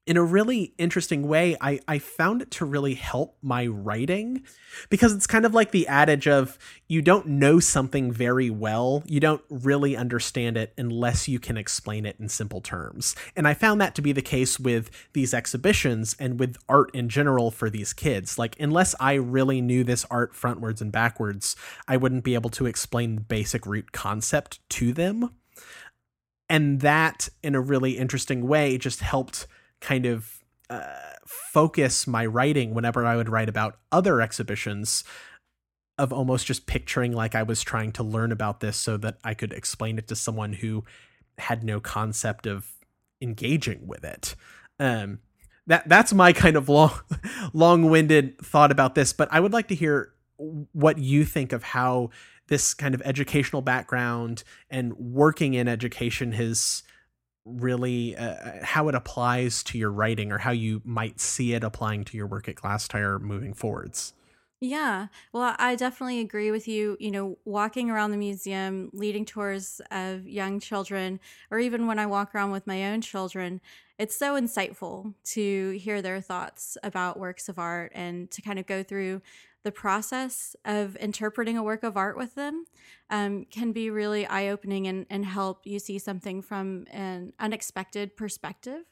in 0.08 0.16
a 0.16 0.24
really 0.24 0.72
interesting 0.78 1.28
way, 1.28 1.54
I, 1.60 1.80
I 1.86 1.98
found 1.98 2.40
it 2.40 2.50
to 2.52 2.64
really 2.64 2.94
help 2.94 3.36
my 3.42 3.66
writing 3.66 4.42
because 4.88 5.12
it's 5.12 5.26
kind 5.26 5.44
of 5.44 5.52
like 5.52 5.70
the 5.70 5.86
adage 5.86 6.26
of 6.26 6.58
you 6.88 7.02
don't 7.02 7.26
know 7.26 7.60
something 7.60 8.10
very 8.10 8.48
well, 8.48 9.02
you 9.04 9.20
don't 9.20 9.42
really 9.50 9.98
understand 9.98 10.56
it 10.56 10.72
unless 10.78 11.28
you 11.28 11.38
can 11.38 11.58
explain 11.58 12.06
it 12.06 12.16
in 12.18 12.30
simple 12.30 12.62
terms. 12.62 13.14
And 13.36 13.46
I 13.46 13.52
found 13.52 13.82
that 13.82 13.94
to 13.96 14.02
be 14.02 14.12
the 14.12 14.22
case 14.22 14.58
with 14.58 14.90
these 15.12 15.34
exhibitions 15.34 16.16
and 16.18 16.40
with 16.40 16.56
art 16.70 16.90
in 16.94 17.10
general 17.10 17.50
for 17.50 17.68
these 17.68 17.92
kids. 17.92 18.38
Like, 18.38 18.58
unless 18.58 18.94
I 18.98 19.12
really 19.12 19.60
knew 19.60 19.84
this 19.84 20.06
art 20.10 20.32
frontwards 20.32 20.80
and 20.80 20.90
backwards, 20.90 21.54
I 21.86 21.98
wouldn't 21.98 22.24
be 22.24 22.32
able 22.32 22.50
to 22.50 22.64
explain 22.64 23.16
the 23.16 23.20
basic 23.20 23.66
root 23.66 23.92
concept 23.92 24.66
to 24.70 24.94
them. 24.94 25.34
And 26.48 26.80
that, 26.80 27.28
in 27.42 27.54
a 27.54 27.60
really 27.60 27.98
interesting 27.98 28.48
way, 28.48 28.78
just 28.78 29.00
helped 29.00 29.46
kind 29.80 30.06
of 30.06 30.44
uh, 30.70 31.12
focus 31.26 32.06
my 32.06 32.26
writing 32.26 32.74
whenever 32.74 33.04
I 33.06 33.16
would 33.16 33.28
write 33.28 33.48
about 33.48 33.78
other 33.90 34.20
exhibitions 34.20 35.04
of 35.98 36.12
almost 36.12 36.46
just 36.46 36.66
picturing 36.66 37.12
like 37.12 37.34
I 37.34 37.42
was 37.42 37.62
trying 37.62 37.92
to 37.92 38.02
learn 38.02 38.30
about 38.32 38.60
this 38.60 38.76
so 38.76 38.96
that 38.98 39.18
I 39.24 39.34
could 39.34 39.52
explain 39.52 39.98
it 39.98 40.08
to 40.08 40.16
someone 40.16 40.52
who 40.52 40.84
had 41.38 41.64
no 41.64 41.80
concept 41.80 42.46
of 42.46 42.66
engaging 43.20 43.86
with 43.86 44.04
it. 44.04 44.36
Um, 44.78 45.18
that 45.66 45.88
that's 45.88 46.14
my 46.14 46.32
kind 46.32 46.56
of 46.56 46.68
long 46.68 46.92
long-winded 47.52 48.38
thought 48.38 48.70
about 48.70 48.94
this, 48.94 49.12
but 49.12 49.28
I 49.30 49.40
would 49.40 49.52
like 49.52 49.68
to 49.68 49.74
hear 49.74 50.12
what 50.72 50.98
you 50.98 51.24
think 51.24 51.52
of 51.52 51.62
how 51.62 52.10
this 52.46 52.74
kind 52.74 52.94
of 52.94 53.02
educational 53.04 53.60
background 53.60 54.44
and 54.70 54.94
working 54.94 55.54
in 55.54 55.68
education 55.68 56.32
has 56.32 56.82
really 57.48 58.16
uh, 58.16 58.24
uh, 58.24 58.64
how 58.64 58.88
it 58.88 58.94
applies 58.94 59.62
to 59.64 59.78
your 59.78 59.90
writing 59.90 60.32
or 60.32 60.38
how 60.38 60.50
you 60.50 60.82
might 60.84 61.20
see 61.20 61.54
it 61.54 61.64
applying 61.64 62.04
to 62.04 62.16
your 62.16 62.26
work 62.26 62.48
at 62.48 62.56
Glasstire 62.56 63.18
moving 63.18 63.54
forwards. 63.54 64.14
Yeah. 64.60 65.06
Well, 65.32 65.54
I 65.58 65.76
definitely 65.76 66.18
agree 66.18 66.50
with 66.50 66.66
you. 66.66 66.96
You 66.98 67.12
know, 67.12 67.38
walking 67.44 67.90
around 67.90 68.10
the 68.10 68.16
museum, 68.16 68.90
leading 68.92 69.24
tours 69.24 69.80
of 69.92 70.26
young 70.26 70.58
children, 70.58 71.20
or 71.50 71.60
even 71.60 71.86
when 71.86 72.00
I 72.00 72.06
walk 72.06 72.34
around 72.34 72.50
with 72.50 72.66
my 72.66 72.90
own 72.90 73.00
children, 73.00 73.60
it's 73.98 74.16
so 74.16 74.34
insightful 74.34 75.14
to 75.26 75.70
hear 75.78 76.02
their 76.02 76.20
thoughts 76.20 76.76
about 76.82 77.20
works 77.20 77.48
of 77.48 77.58
art 77.58 77.92
and 77.94 78.30
to 78.32 78.42
kind 78.42 78.58
of 78.58 78.66
go 78.66 78.82
through 78.82 79.22
the 79.64 79.72
process 79.72 80.54
of 80.64 80.96
interpreting 80.96 81.56
a 81.56 81.62
work 81.62 81.82
of 81.82 81.96
art 81.96 82.16
with 82.16 82.34
them 82.34 82.64
um, 83.10 83.44
can 83.50 83.72
be 83.72 83.90
really 83.90 84.26
eye 84.26 84.48
opening 84.48 84.86
and, 84.86 85.06
and 85.10 85.24
help 85.24 85.66
you 85.66 85.78
see 85.78 85.98
something 85.98 86.42
from 86.42 86.86
an 86.90 87.32
unexpected 87.38 88.16
perspective. 88.16 88.84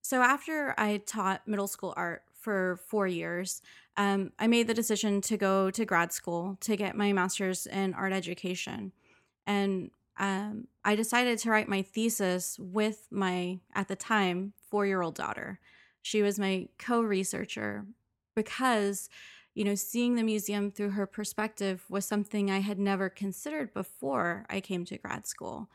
So, 0.00 0.22
after 0.22 0.74
I 0.78 0.98
taught 0.98 1.46
middle 1.46 1.66
school 1.66 1.92
art 1.96 2.22
for 2.32 2.78
four 2.86 3.06
years, 3.06 3.60
um, 3.96 4.32
I 4.38 4.46
made 4.46 4.66
the 4.66 4.74
decision 4.74 5.20
to 5.22 5.36
go 5.36 5.70
to 5.70 5.84
grad 5.84 6.12
school 6.12 6.56
to 6.60 6.76
get 6.76 6.96
my 6.96 7.12
master's 7.12 7.66
in 7.66 7.94
art 7.94 8.12
education. 8.12 8.92
And 9.46 9.90
um, 10.18 10.68
I 10.84 10.94
decided 10.94 11.38
to 11.40 11.50
write 11.50 11.68
my 11.68 11.82
thesis 11.82 12.56
with 12.58 13.08
my, 13.10 13.60
at 13.74 13.88
the 13.88 13.96
time, 13.96 14.52
four 14.70 14.86
year 14.86 15.02
old 15.02 15.14
daughter. 15.14 15.58
She 16.02 16.22
was 16.22 16.38
my 16.38 16.68
co 16.78 17.00
researcher 17.00 17.86
because 18.34 19.08
you 19.54 19.64
know, 19.64 19.74
seeing 19.76 20.16
the 20.16 20.22
museum 20.22 20.70
through 20.70 20.90
her 20.90 21.06
perspective 21.06 21.84
was 21.88 22.04
something 22.04 22.50
I 22.50 22.58
had 22.58 22.78
never 22.78 23.08
considered 23.08 23.72
before 23.72 24.44
I 24.50 24.60
came 24.60 24.84
to 24.86 24.98
grad 24.98 25.26
school. 25.26 25.70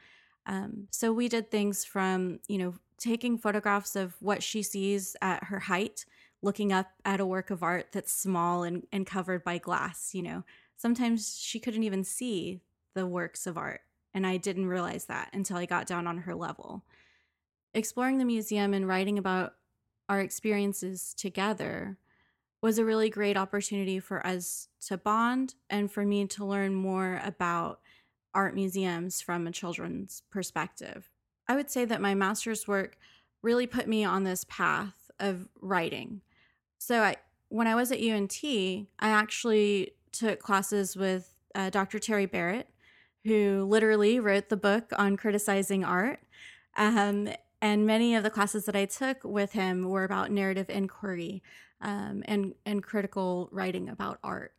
Um, 0.46 0.88
so 0.92 1.14
we 1.14 1.30
did 1.30 1.50
things 1.50 1.86
from, 1.86 2.40
you 2.48 2.58
know, 2.58 2.74
taking 2.98 3.38
photographs 3.38 3.96
of 3.96 4.16
what 4.20 4.44
she 4.44 4.62
sees 4.62 5.16
at 5.22 5.46
her 5.46 5.60
height, 5.60 6.06
looking 6.42 6.74
up 6.74 6.88
at 7.06 7.22
a 7.22 7.26
work 7.26 7.50
of 7.50 7.64
art 7.64 7.88
that's 7.94 8.12
small 8.12 8.64
and, 8.64 8.86
and 8.92 9.08
covered 9.08 9.44
by 9.44 9.58
glass. 9.58 10.14
You 10.14 10.24
know, 10.24 10.44
sometimes 10.76 11.40
she 11.40 11.60
couldn't 11.60 11.84
even 11.84 12.04
see 12.04 12.60
the 12.96 13.08
works 13.08 13.48
of 13.48 13.58
art. 13.58 13.82
And 14.14 14.28
I 14.28 14.38
didn't 14.38 14.68
realize 14.68 15.06
that 15.06 15.30
until 15.34 15.58
I 15.58 15.66
got 15.66 15.88
down 15.88 16.08
on 16.08 16.20
her 16.20 16.36
level. 16.36 16.84
Exploring 17.74 18.18
the 18.18 18.26
museum 18.26 18.74
and 18.74 18.88
writing 18.88 19.18
about 19.18 19.54
our 20.10 20.20
experiences 20.20 21.14
together 21.16 21.98
was 22.62 22.78
a 22.78 22.86
really 22.86 23.10
great 23.10 23.38
opportunity 23.38 24.00
for 24.00 24.26
us 24.26 24.68
to 24.88 24.98
bond 24.98 25.56
and 25.70 25.92
for 25.92 26.06
me 26.06 26.26
to 26.28 26.46
learn 26.46 26.74
more 26.74 27.22
about 27.24 27.80
art 28.34 28.54
museums 28.54 29.22
from 29.22 29.48
a 29.48 29.52
children's 29.52 30.24
perspective. 30.30 31.10
I 31.48 31.56
would 31.56 31.70
say 31.70 31.86
that 31.86 32.02
my 32.02 32.14
master's 32.14 32.68
work 32.68 32.98
really 33.42 33.66
put 33.66 33.88
me 33.88 34.04
on 34.04 34.24
this 34.24 34.46
path 34.50 35.10
of 35.20 35.48
writing. 35.62 36.22
So 36.78 37.02
I, 37.02 37.16
when 37.48 37.68
I 37.68 37.76
was 37.76 37.92
at 37.92 38.02
UNT, 38.02 38.44
I 38.44 38.88
actually 39.00 39.94
took 40.12 40.40
classes 40.40 40.96
with 40.96 41.34
uh, 41.56 41.70
Dr. 41.70 42.00
Terry 42.00 42.26
Barrett, 42.26 42.70
who 43.26 43.66
literally 43.68 44.20
wrote 44.20 44.50
the 44.50 44.58
book 44.58 44.92
on 44.98 45.18
criticizing 45.18 45.84
art. 45.84 46.20
Um, 46.78 47.30
and 47.62 47.86
many 47.86 48.16
of 48.16 48.24
the 48.24 48.30
classes 48.30 48.66
that 48.66 48.76
I 48.76 48.86
took 48.86 49.24
with 49.24 49.52
him 49.52 49.90
were 49.90 50.04
about 50.04 50.32
narrative 50.32 50.70
inquiry 50.70 51.44
um, 51.82 52.24
and 52.26 52.54
and 52.66 52.84
critical 52.84 53.50
writing 53.52 53.90
about 53.90 54.20
art. 54.24 54.54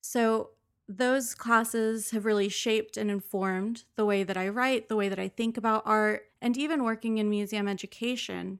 So 0.00 0.50
those 0.88 1.34
classes 1.34 2.10
have 2.10 2.24
really 2.24 2.48
shaped 2.48 2.96
and 2.96 3.10
informed 3.10 3.84
the 3.96 4.04
way 4.04 4.24
that 4.24 4.36
I 4.36 4.48
write, 4.48 4.88
the 4.88 4.96
way 4.96 5.08
that 5.08 5.18
I 5.18 5.28
think 5.28 5.56
about 5.56 5.84
art, 5.86 6.24
and 6.40 6.56
even 6.56 6.84
working 6.84 7.18
in 7.18 7.30
museum 7.30 7.68
education. 7.68 8.58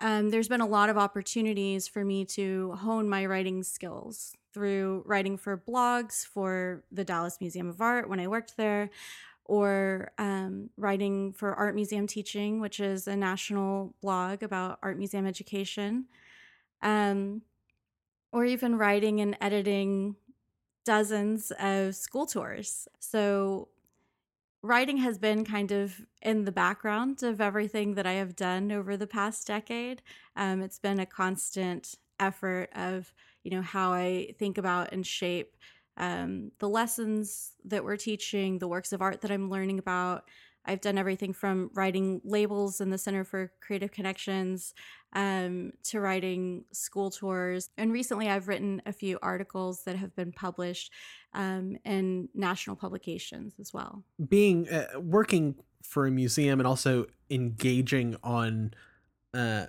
Um, 0.00 0.30
there's 0.30 0.48
been 0.48 0.60
a 0.60 0.66
lot 0.66 0.88
of 0.88 0.98
opportunities 0.98 1.88
for 1.88 2.04
me 2.04 2.24
to 2.26 2.72
hone 2.72 3.08
my 3.08 3.24
writing 3.26 3.62
skills 3.62 4.34
through 4.52 5.02
writing 5.06 5.36
for 5.36 5.56
blogs 5.56 6.24
for 6.24 6.84
the 6.92 7.04
Dallas 7.04 7.38
Museum 7.40 7.68
of 7.68 7.80
Art 7.80 8.08
when 8.08 8.20
I 8.20 8.28
worked 8.28 8.56
there, 8.56 8.90
or 9.46 10.10
um, 10.18 10.70
writing 10.76 11.32
for 11.32 11.54
Art 11.54 11.74
Museum 11.74 12.06
Teaching, 12.06 12.60
which 12.60 12.80
is 12.80 13.08
a 13.08 13.16
national 13.16 13.94
blog 14.02 14.42
about 14.42 14.78
art 14.82 14.98
museum 14.98 15.26
education, 15.26 16.06
um, 16.82 17.42
or 18.32 18.44
even 18.44 18.76
writing 18.76 19.20
and 19.20 19.36
editing 19.40 20.16
dozens 20.84 21.52
of 21.58 21.94
school 21.94 22.26
tours. 22.26 22.88
So 23.00 23.68
writing 24.62 24.98
has 24.98 25.18
been 25.18 25.44
kind 25.44 25.70
of 25.70 26.06
in 26.22 26.44
the 26.44 26.52
background 26.52 27.22
of 27.22 27.40
everything 27.40 27.94
that 27.94 28.06
I 28.06 28.14
have 28.14 28.34
done 28.36 28.72
over 28.72 28.96
the 28.96 29.06
past 29.06 29.46
decade. 29.46 30.02
Um, 30.34 30.60
it's 30.60 30.78
been 30.78 31.00
a 31.00 31.06
constant 31.06 31.94
effort 32.18 32.70
of, 32.74 33.12
you 33.44 33.50
know, 33.50 33.62
how 33.62 33.92
I 33.92 34.34
think 34.38 34.58
about 34.58 34.92
and 34.92 35.06
shape 35.06 35.56
um, 35.96 36.52
the 36.58 36.68
lessons 36.68 37.52
that 37.64 37.84
we're 37.84 37.96
teaching, 37.96 38.58
the 38.58 38.68
works 38.68 38.92
of 38.92 39.02
art 39.02 39.20
that 39.22 39.30
I'm 39.30 39.50
learning 39.50 39.78
about. 39.78 40.24
I've 40.68 40.80
done 40.80 40.98
everything 40.98 41.32
from 41.32 41.70
writing 41.74 42.20
labels 42.24 42.80
in 42.80 42.90
the 42.90 42.98
Center 42.98 43.24
for 43.24 43.52
Creative 43.60 43.90
Connections 43.90 44.74
um, 45.12 45.72
to 45.84 46.00
writing 46.00 46.64
school 46.72 47.10
tours. 47.10 47.70
And 47.78 47.92
recently, 47.92 48.28
I've 48.28 48.48
written 48.48 48.82
a 48.84 48.92
few 48.92 49.18
articles 49.22 49.84
that 49.84 49.96
have 49.96 50.14
been 50.16 50.32
published 50.32 50.92
um, 51.34 51.76
in 51.84 52.28
national 52.34 52.74
publications 52.76 53.54
as 53.60 53.72
well. 53.72 54.02
Being 54.28 54.68
uh, 54.68 55.00
working 55.00 55.54
for 55.82 56.06
a 56.06 56.10
museum 56.10 56.58
and 56.58 56.66
also 56.66 57.06
engaging 57.30 58.16
on 58.24 58.74
uh, 59.32 59.66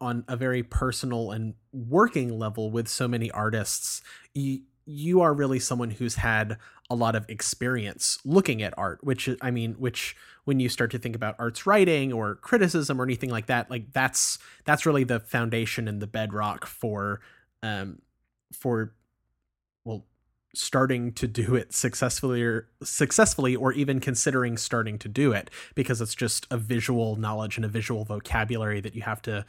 on 0.00 0.24
a 0.28 0.36
very 0.36 0.62
personal 0.62 1.32
and 1.32 1.54
working 1.72 2.38
level 2.38 2.70
with 2.70 2.88
so 2.88 3.08
many 3.08 3.30
artists, 3.32 4.00
you, 4.32 4.60
you 4.88 5.20
are 5.20 5.34
really 5.34 5.58
someone 5.58 5.90
who's 5.90 6.14
had 6.14 6.56
a 6.88 6.94
lot 6.94 7.14
of 7.14 7.28
experience 7.28 8.18
looking 8.24 8.62
at 8.62 8.72
art, 8.78 9.04
which 9.04 9.28
I 9.42 9.50
mean, 9.50 9.74
which 9.74 10.16
when 10.44 10.60
you 10.60 10.70
start 10.70 10.90
to 10.92 10.98
think 10.98 11.14
about 11.14 11.36
arts 11.38 11.66
writing 11.66 12.10
or 12.10 12.36
criticism 12.36 12.98
or 12.98 13.04
anything 13.04 13.28
like 13.28 13.46
that, 13.46 13.70
like 13.70 13.92
that's 13.92 14.38
that's 14.64 14.86
really 14.86 15.04
the 15.04 15.20
foundation 15.20 15.88
and 15.88 16.00
the 16.00 16.06
bedrock 16.06 16.64
for 16.64 17.20
um 17.62 18.00
for 18.54 18.94
well 19.84 20.06
starting 20.54 21.12
to 21.12 21.26
do 21.28 21.54
it 21.54 21.74
successfully 21.74 22.42
or 22.42 22.68
successfully 22.82 23.54
or 23.54 23.74
even 23.74 24.00
considering 24.00 24.56
starting 24.56 24.98
to 24.98 25.08
do 25.08 25.32
it 25.32 25.50
because 25.74 26.00
it's 26.00 26.14
just 26.14 26.46
a 26.50 26.56
visual 26.56 27.16
knowledge 27.16 27.56
and 27.56 27.66
a 27.66 27.68
visual 27.68 28.06
vocabulary 28.06 28.80
that 28.80 28.94
you 28.94 29.02
have 29.02 29.20
to 29.20 29.44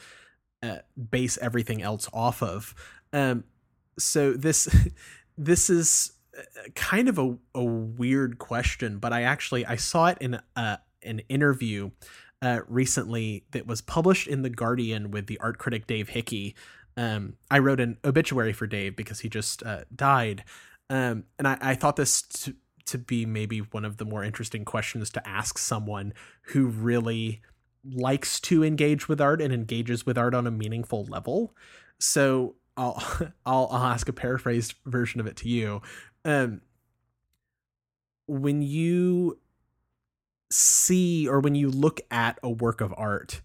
uh, 0.62 0.80
base 1.10 1.38
everything 1.38 1.82
else 1.82 2.10
off 2.14 2.44
of. 2.44 2.76
Um 3.14 3.46
so 3.98 4.34
this 4.34 4.68
this 5.40 5.70
is 5.70 6.12
uh, 6.38 6.42
kind 6.76 7.10
of 7.10 7.18
a, 7.18 7.38
a 7.56 7.64
weird 7.64 8.38
question 8.38 9.00
but 9.00 9.12
i 9.14 9.24
actually 9.24 9.66
i 9.66 9.76
saw 9.76 10.08
it 10.08 10.18
in 10.20 10.40
a, 10.56 10.80
an 11.04 11.20
interview 11.30 11.90
uh, 12.42 12.60
recently 12.68 13.44
that 13.52 13.68
was 13.68 13.82
published 13.82 14.28
in 14.28 14.42
the 14.42 14.50
Guardian 14.50 15.12
with 15.12 15.28
the 15.28 15.38
art 15.40 15.58
critic 15.58 15.88
Dave 15.88 16.10
Hickey. 16.10 16.56
Um, 16.96 17.36
I 17.52 17.60
wrote 17.60 17.80
an 17.80 17.98
obituary 18.04 18.54
for 18.54 18.68
Dave 18.68 18.96
because 18.96 19.20
he 19.20 19.30
just 19.30 19.64
uh, 19.64 19.84
died, 19.96 20.44
um, 20.90 21.26
and 21.38 21.48
I, 21.48 21.58
I, 21.62 21.76
thought 21.76 21.96
this 21.96 22.22
to, 22.22 22.56
to 22.86 22.98
be 22.98 23.26
maybe 23.26 23.60
one 23.60 23.86
of 23.86 23.98
the 23.98 24.06
more 24.06 24.24
interesting 24.24 24.66
questions 24.66 25.10
to 25.12 25.28
ask 25.28 25.58
someone 25.58 26.14
who 26.48 26.68
really 26.68 27.42
likes 27.86 28.40
to 28.42 28.64
engage 28.64 29.08
with 29.08 29.22
art 29.22 29.42
and 29.42 29.54
engages 29.54 30.06
with 30.06 30.18
art 30.18 30.34
on 30.34 30.48
a 30.48 30.52
meaningful 30.52 31.06
level. 31.06 31.56
So 32.00 32.56
I'll 32.80 33.04
I'll, 33.46 33.68
I'll 33.72 33.84
ask 33.84 34.08
a 34.08 34.14
paraphrased 34.14 34.76
version 34.86 35.20
of 35.20 35.28
it 35.28 35.36
to 35.38 35.50
you. 35.50 35.82
Um, 36.26 36.62
when 38.26 38.62
you 38.62 39.40
see 40.52 41.28
or 41.28 41.40
when 41.40 41.56
you 41.56 41.70
look 41.70 42.02
at 42.10 42.40
a 42.42 42.50
work 42.50 42.82
of 42.82 42.94
art, 42.98 43.42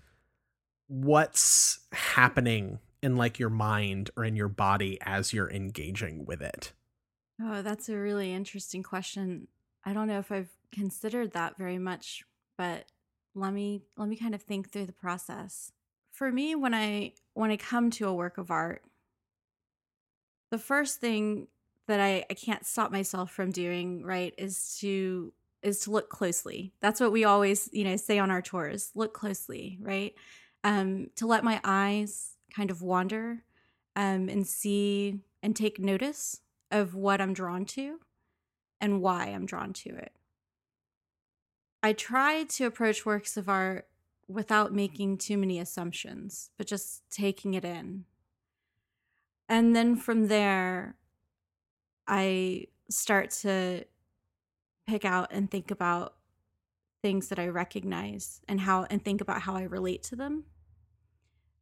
what's 0.87 1.81
happening 1.93 2.79
in 3.03 3.17
like 3.17 3.39
your 3.39 3.51
mind 3.51 4.11
or 4.17 4.25
in 4.25 4.37
your 4.37 4.49
body 4.49 4.99
as 5.03 5.33
you're 5.33 5.51
engaging 5.51 6.25
with 6.25 6.41
it? 6.41 6.73
Oh, 7.43 7.63
that's 7.63 7.89
a 7.89 7.99
really 7.99 8.33
interesting 8.33 8.83
question. 8.83 9.49
I 9.85 9.93
don't 9.93 10.07
know 10.07 10.19
if 10.19 10.31
I've 10.31 10.51
considered 10.73 11.33
that 11.33 11.59
very 11.59 11.79
much, 11.79 12.23
but 12.57 12.87
let 13.35 13.53
me 13.53 13.83
let 13.97 14.09
me 14.09 14.17
kind 14.17 14.35
of 14.35 14.43
think 14.43 14.71
through 14.71 14.87
the 14.87 14.93
process. 14.93 15.73
For 16.13 16.31
me, 16.31 16.55
when 16.55 16.75
I 16.75 17.15
when 17.33 17.51
I 17.51 17.57
come 17.57 17.91
to 17.93 18.07
a 18.07 18.15
work 18.15 18.39
of 18.39 18.51
art, 18.51 18.85
the 20.55 20.59
first 20.59 21.01
thing 21.01 21.49
that 21.89 21.99
I, 21.99 22.25
I 22.31 22.35
can't 22.35 22.65
stop 22.65 22.93
myself 22.93 23.33
from 23.33 23.51
doing, 23.51 24.05
right, 24.05 24.33
is 24.39 24.79
to 24.79 25.33
is 25.65 25.81
to 25.81 25.91
look 25.91 26.09
closely. 26.11 26.73
That's 26.81 27.01
what 27.01 27.11
we 27.11 27.25
always, 27.25 27.69
you 27.73 27.83
know, 27.83 27.97
say 27.97 28.21
on 28.21 28.31
our 28.31 28.41
tours. 28.41 28.93
Look 28.95 29.15
closely, 29.15 29.79
right? 29.81 30.15
Um, 30.63 31.09
to 31.17 31.27
let 31.27 31.43
my 31.43 31.61
eyes 31.65 32.37
kind 32.55 32.71
of 32.71 32.83
wander 32.83 33.43
um, 33.97 34.29
and 34.29 34.47
see 34.47 35.19
and 35.43 35.57
take 35.57 35.81
notice 35.81 36.41
of 36.71 36.95
what 36.95 37.21
I'm 37.21 37.33
drawn 37.33 37.65
to 37.65 37.99
and 38.81 39.01
why 39.01 39.25
I'm 39.25 39.47
drawn 39.47 39.73
to 39.73 39.91
it. 39.91 40.13
I 41.83 41.95
try 41.95 42.45
to 42.45 42.67
approach 42.67 43.05
works 43.05 43.37
of 43.37 43.49
art 43.49 43.89
without 44.29 44.73
making 44.73 45.19
too 45.19 45.37
many 45.37 45.59
assumptions, 45.59 46.51
but 46.57 46.69
just 46.69 47.03
taking 47.11 47.55
it 47.55 47.65
in. 47.65 48.05
And 49.49 49.75
then 49.75 49.97
from 49.97 50.29
there, 50.29 50.97
I 52.07 52.67
start 52.91 53.31
to 53.31 53.85
pick 54.87 55.05
out 55.05 55.29
and 55.33 55.51
think 55.51 55.71
about 55.71 56.15
things 57.03 57.29
that 57.29 57.39
I 57.39 57.49
recognize 57.49 58.41
and 58.49 58.61
how 58.61 58.87
and 58.89 59.05
think 59.05 59.21
about 59.21 59.43
how 59.43 59.57
I 59.57 59.63
relate 59.63 60.03
to 60.05 60.17
them. 60.17 60.45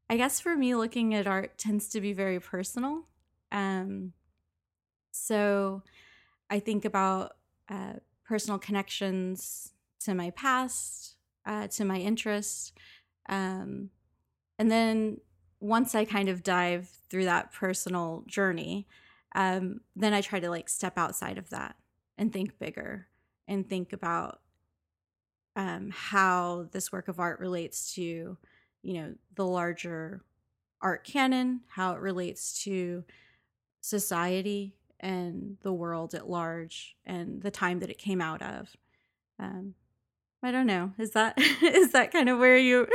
I 0.09 0.17
guess 0.17 0.41
for 0.41 0.57
me, 0.57 0.75
looking 0.75 1.15
at 1.15 1.27
art 1.27 1.59
tends 1.59 1.89
to 1.89 2.01
be 2.01 2.13
very 2.13 2.39
personal. 2.39 3.07
Um, 3.51 4.13
so 5.11 5.83
I 6.51 6.59
think 6.61 6.85
about 6.85 7.37
uh, 7.69 7.95
personal 8.25 8.59
connections 8.59 9.73
to 10.01 10.15
my 10.15 10.31
past, 10.31 11.17
uh, 11.47 11.67
to 11.69 11.85
my 11.85 11.99
interests. 11.99 12.73
Um, 13.29 13.91
and 14.59 14.71
then 14.71 15.19
once 15.63 15.95
I 15.95 16.05
kind 16.05 16.29
of 16.29 16.43
dive 16.43 16.91
through 17.09 17.25
that 17.27 17.53
personal 17.53 18.25
journey, 18.27 18.89
um, 19.35 19.81
then 19.95 20.13
I 20.13 20.21
try 20.21 20.41
to 20.41 20.51
like 20.51 20.69
step 20.69 20.99
outside 20.99 21.39
of 21.39 21.51
that 21.51 21.77
and 22.19 22.33
think 22.33 22.59
bigger 22.59 23.07
and 23.47 23.67
think 23.67 23.93
about 23.93 24.41
um, 25.55 25.91
how 25.93 26.67
this 26.73 26.91
work 26.91 27.07
of 27.07 27.21
art 27.21 27.39
relates 27.39 27.95
to, 27.95 28.37
you 28.83 28.95
know, 28.95 29.15
the 29.37 29.47
larger 29.47 30.25
art 30.81 31.05
canon, 31.05 31.61
how 31.69 31.93
it 31.93 32.01
relates 32.01 32.65
to 32.65 33.05
society 33.81 34.75
and 34.99 35.59
the 35.63 35.73
world 35.73 36.15
at 36.15 36.29
large, 36.29 36.97
and 37.05 37.41
the 37.43 37.51
time 37.51 37.79
that 37.81 37.91
it 37.91 37.99
came 37.99 38.21
out 38.21 38.43
of. 38.43 38.77
Um, 39.39 39.75
I 40.43 40.51
don't 40.51 40.67
know. 40.67 40.93
Is 40.99 41.13
that 41.13 41.39
is 41.63 41.93
that 41.93 42.11
kind 42.11 42.29
of 42.29 42.39
where 42.39 42.59
you? 42.59 42.89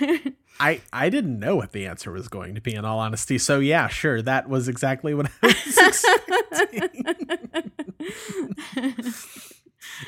I 0.60 0.80
I 0.92 1.08
didn't 1.08 1.38
know 1.38 1.56
what 1.56 1.72
the 1.72 1.86
answer 1.86 2.12
was 2.12 2.28
going 2.28 2.54
to 2.54 2.60
be. 2.60 2.74
In 2.74 2.84
all 2.84 2.98
honesty, 2.98 3.38
so 3.38 3.58
yeah, 3.60 3.88
sure, 3.88 4.22
that 4.22 4.48
was 4.48 4.68
exactly 4.68 5.14
what 5.14 5.30
I 5.42 5.46
was 5.46 5.78
expecting. 6.48 7.04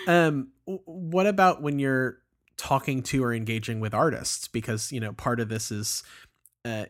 um, 0.06 0.48
what 0.64 1.26
about 1.26 1.62
when 1.62 1.78
you're 1.78 2.18
talking 2.56 3.02
to 3.04 3.24
or 3.24 3.34
engaging 3.34 3.80
with 3.80 3.94
artists? 3.94 4.48
Because 4.48 4.92
you 4.92 5.00
know, 5.00 5.12
part 5.12 5.40
of 5.40 5.48
this 5.48 5.70
is 5.70 6.02
uh, 6.64 6.86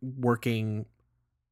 working 0.00 0.86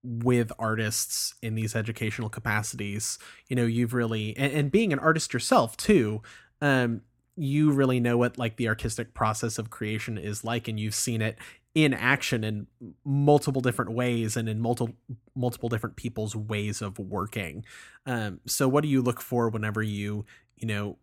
with 0.02 0.50
artists 0.58 1.34
in 1.42 1.54
these 1.54 1.76
educational 1.76 2.28
capacities. 2.28 3.18
You 3.48 3.56
know, 3.56 3.66
you've 3.66 3.94
really 3.94 4.36
and, 4.36 4.52
and 4.52 4.72
being 4.72 4.92
an 4.92 4.98
artist 4.98 5.32
yourself 5.32 5.76
too. 5.76 6.22
Um, 6.60 7.02
you 7.40 7.72
really 7.72 8.00
know 8.00 8.18
what 8.18 8.36
like 8.36 8.56
the 8.56 8.68
artistic 8.68 9.14
process 9.14 9.58
of 9.58 9.70
creation 9.70 10.18
is 10.18 10.44
like 10.44 10.68
and 10.68 10.78
you've 10.78 10.94
seen 10.94 11.22
it 11.22 11.38
in 11.74 11.94
action 11.94 12.44
in 12.44 12.66
multiple 13.02 13.62
different 13.62 13.92
ways 13.92 14.36
and 14.36 14.46
in 14.46 14.60
multiple 14.60 14.94
multiple 15.34 15.70
different 15.70 15.96
people's 15.96 16.36
ways 16.36 16.82
of 16.82 16.98
working. 16.98 17.64
Um, 18.04 18.40
so 18.46 18.68
what 18.68 18.82
do 18.82 18.88
you 18.88 19.00
look 19.00 19.22
for 19.22 19.48
whenever 19.48 19.82
you 19.82 20.26
you 20.56 20.66
know 20.66 20.98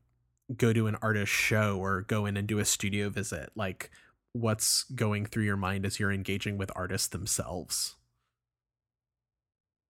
go 0.55 0.73
to 0.73 0.85
an 0.85 0.95
artist 1.01 1.31
show 1.31 1.79
or 1.79 2.01
go 2.01 2.27
in 2.27 2.37
and 2.37 2.47
do 2.47 2.59
a 2.59 2.65
studio 2.65 3.09
visit? 3.09 3.49
Like 3.55 3.89
what's 4.33 4.83
going 4.83 5.25
through 5.25 5.45
your 5.45 5.57
mind 5.57 5.87
as 5.87 5.99
you're 5.99 6.11
engaging 6.11 6.59
with 6.59 6.71
artists 6.75 7.07
themselves? 7.07 7.95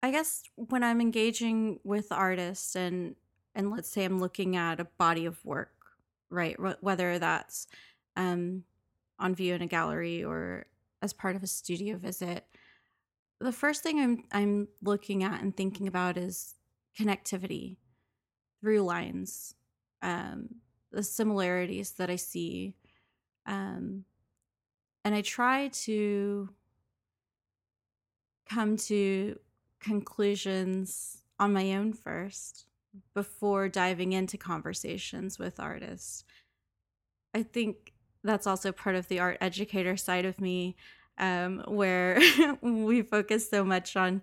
I 0.02 0.12
guess 0.12 0.44
when 0.56 0.82
I'm 0.82 1.02
engaging 1.02 1.82
with 1.84 2.10
artists 2.10 2.74
and 2.74 3.16
and 3.54 3.70
let's 3.70 3.90
say 3.90 4.06
I'm 4.06 4.20
looking 4.20 4.56
at 4.56 4.80
a 4.80 4.86
body 4.86 5.26
of 5.26 5.44
work, 5.44 5.72
right? 6.30 6.56
Whether 6.82 7.20
that's 7.20 7.68
um, 8.16 8.64
on 9.20 9.36
view 9.36 9.54
in 9.54 9.62
a 9.62 9.68
gallery 9.68 10.24
or 10.24 10.66
as 11.02 11.14
part 11.14 11.36
of 11.36 11.44
a 11.44 11.48
studio 11.48 11.98
visit, 11.98 12.46
the 13.40 13.52
first 13.52 13.84
thing 13.84 14.00
I'm 14.00 14.24
I'm 14.32 14.68
looking 14.82 15.24
at 15.24 15.42
and 15.42 15.56
thinking 15.56 15.88
about 15.88 16.18
is 16.18 16.56
connectivity, 17.00 17.78
through 18.62 18.82
lines, 18.82 19.54
um, 20.02 20.50
the 20.92 21.04
similarities 21.04 21.92
that 21.92 22.10
I 22.10 22.16
see, 22.16 22.74
um, 23.46 24.04
and 25.06 25.14
I 25.14 25.22
try 25.22 25.68
to 25.70 26.50
come 28.50 28.78
to 28.78 29.38
conclusions 29.80 31.22
on 31.40 31.54
my 31.54 31.74
own 31.74 31.94
first 31.94 32.66
before 33.14 33.70
diving 33.70 34.14
into 34.14 34.38
conversations 34.38 35.38
with 35.38 35.60
artists. 35.60 36.24
I 37.34 37.44
think 37.44 37.94
that's 38.24 38.48
also 38.48 38.72
part 38.72 38.96
of 38.96 39.08
the 39.08 39.20
art 39.20 39.38
educator 39.42 39.98
side 39.98 40.26
of 40.26 40.40
me, 40.42 40.76
um, 41.18 41.64
where 41.68 42.20
we 42.62 43.02
focus 43.02 43.50
so 43.50 43.64
much 43.64 43.96
on 43.96 44.22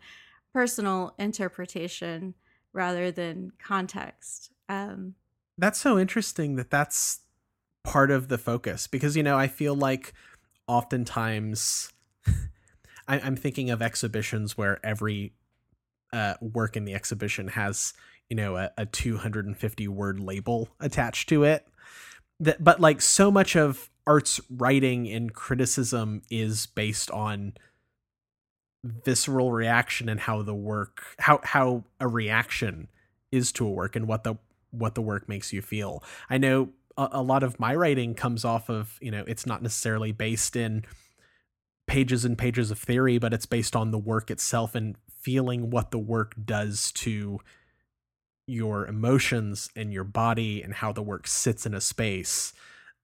personal 0.53 1.15
interpretation 1.19 2.35
rather 2.73 3.11
than 3.11 3.53
context. 3.59 4.51
Um, 4.69 5.15
that's 5.59 5.81
so 5.81 5.99
interesting 5.99 6.57
that 6.57 6.71
that's 6.71 7.21
part 7.85 8.11
of 8.11 8.29
the 8.29 8.39
focus 8.39 8.87
because, 8.87 9.17
you 9.17 9.23
know, 9.23 9.39
I 9.39 9.47
feel 9.47 9.75
like 9.75 10.13
oftentimes 10.67 11.93
I, 13.09 13.19
am 13.19 13.37
thinking 13.37 13.71
of 13.71 13.83
exhibitions 13.83 14.57
where 14.57 14.85
every 14.85 15.33
uh, 16.13 16.35
work 16.41 16.77
in 16.77 16.85
the 16.85 16.95
exhibition 16.95 17.49
has 17.49 17.93
you 18.29 18.37
know 18.37 18.57
a, 18.57 18.71
a 18.77 18.87
250 18.87 19.89
word 19.89 20.21
label 20.21 20.69
attached 20.81 21.29
to 21.29 21.45
it. 21.45 21.67
That 22.41 22.63
but 22.63 22.81
like 22.81 23.01
so 23.01 23.31
much 23.31 23.57
of 23.57 23.91
art's 24.07 24.41
writing 24.51 25.09
and 25.09 25.33
criticism 25.33 26.23
is 26.31 26.67
based 26.67 27.11
on 27.11 27.55
visceral 28.85 29.51
reaction 29.51 30.09
and 30.09 30.21
how 30.21 30.43
the 30.43 30.55
work 30.55 31.03
how 31.19 31.41
how 31.43 31.85
a 32.01 32.09
reaction 32.09 32.89
is 33.33 33.51
to 33.53 33.67
a 33.67 33.71
work 33.71 33.97
and 33.97 34.07
what 34.07 34.25
the 34.25 34.35
what 34.71 34.95
the 34.95 35.03
work 35.03 35.29
makes 35.29 35.53
you 35.53 35.63
feel. 35.63 36.03
I 36.29 36.39
know 36.39 36.71
a, 36.97 37.09
a 37.13 37.23
lot 37.23 37.43
of 37.43 37.59
my 37.59 37.75
writing 37.75 38.15
comes 38.15 38.45
off 38.45 38.69
of 38.69 38.99
you 39.01 39.11
know 39.11 39.25
it's 39.27 39.47
not 39.47 39.63
necessarily 39.63 40.13
based 40.13 40.57
in 40.57 40.85
pages 41.87 42.25
and 42.25 42.39
pages 42.39 42.71
of 42.71 42.79
theory 42.79 43.19
but 43.19 43.35
it's 43.35 43.47
based 43.47 43.77
on 43.77 43.91
the 43.91 43.99
work 43.99 44.31
itself 44.31 44.75
and 44.75 44.97
feeling 45.21 45.71
what 45.71 45.91
the 45.91 45.99
work 45.99 46.35
does 46.43 46.91
to 46.93 47.39
your 48.47 48.87
emotions 48.87 49.71
and 49.75 49.93
your 49.93 50.05
body 50.05 50.63
and 50.63 50.75
how 50.75 50.93
the 50.93 51.03
work 51.03 51.27
sits 51.27 51.67
in 51.67 51.75
a 51.75 51.81
space. 51.81 52.53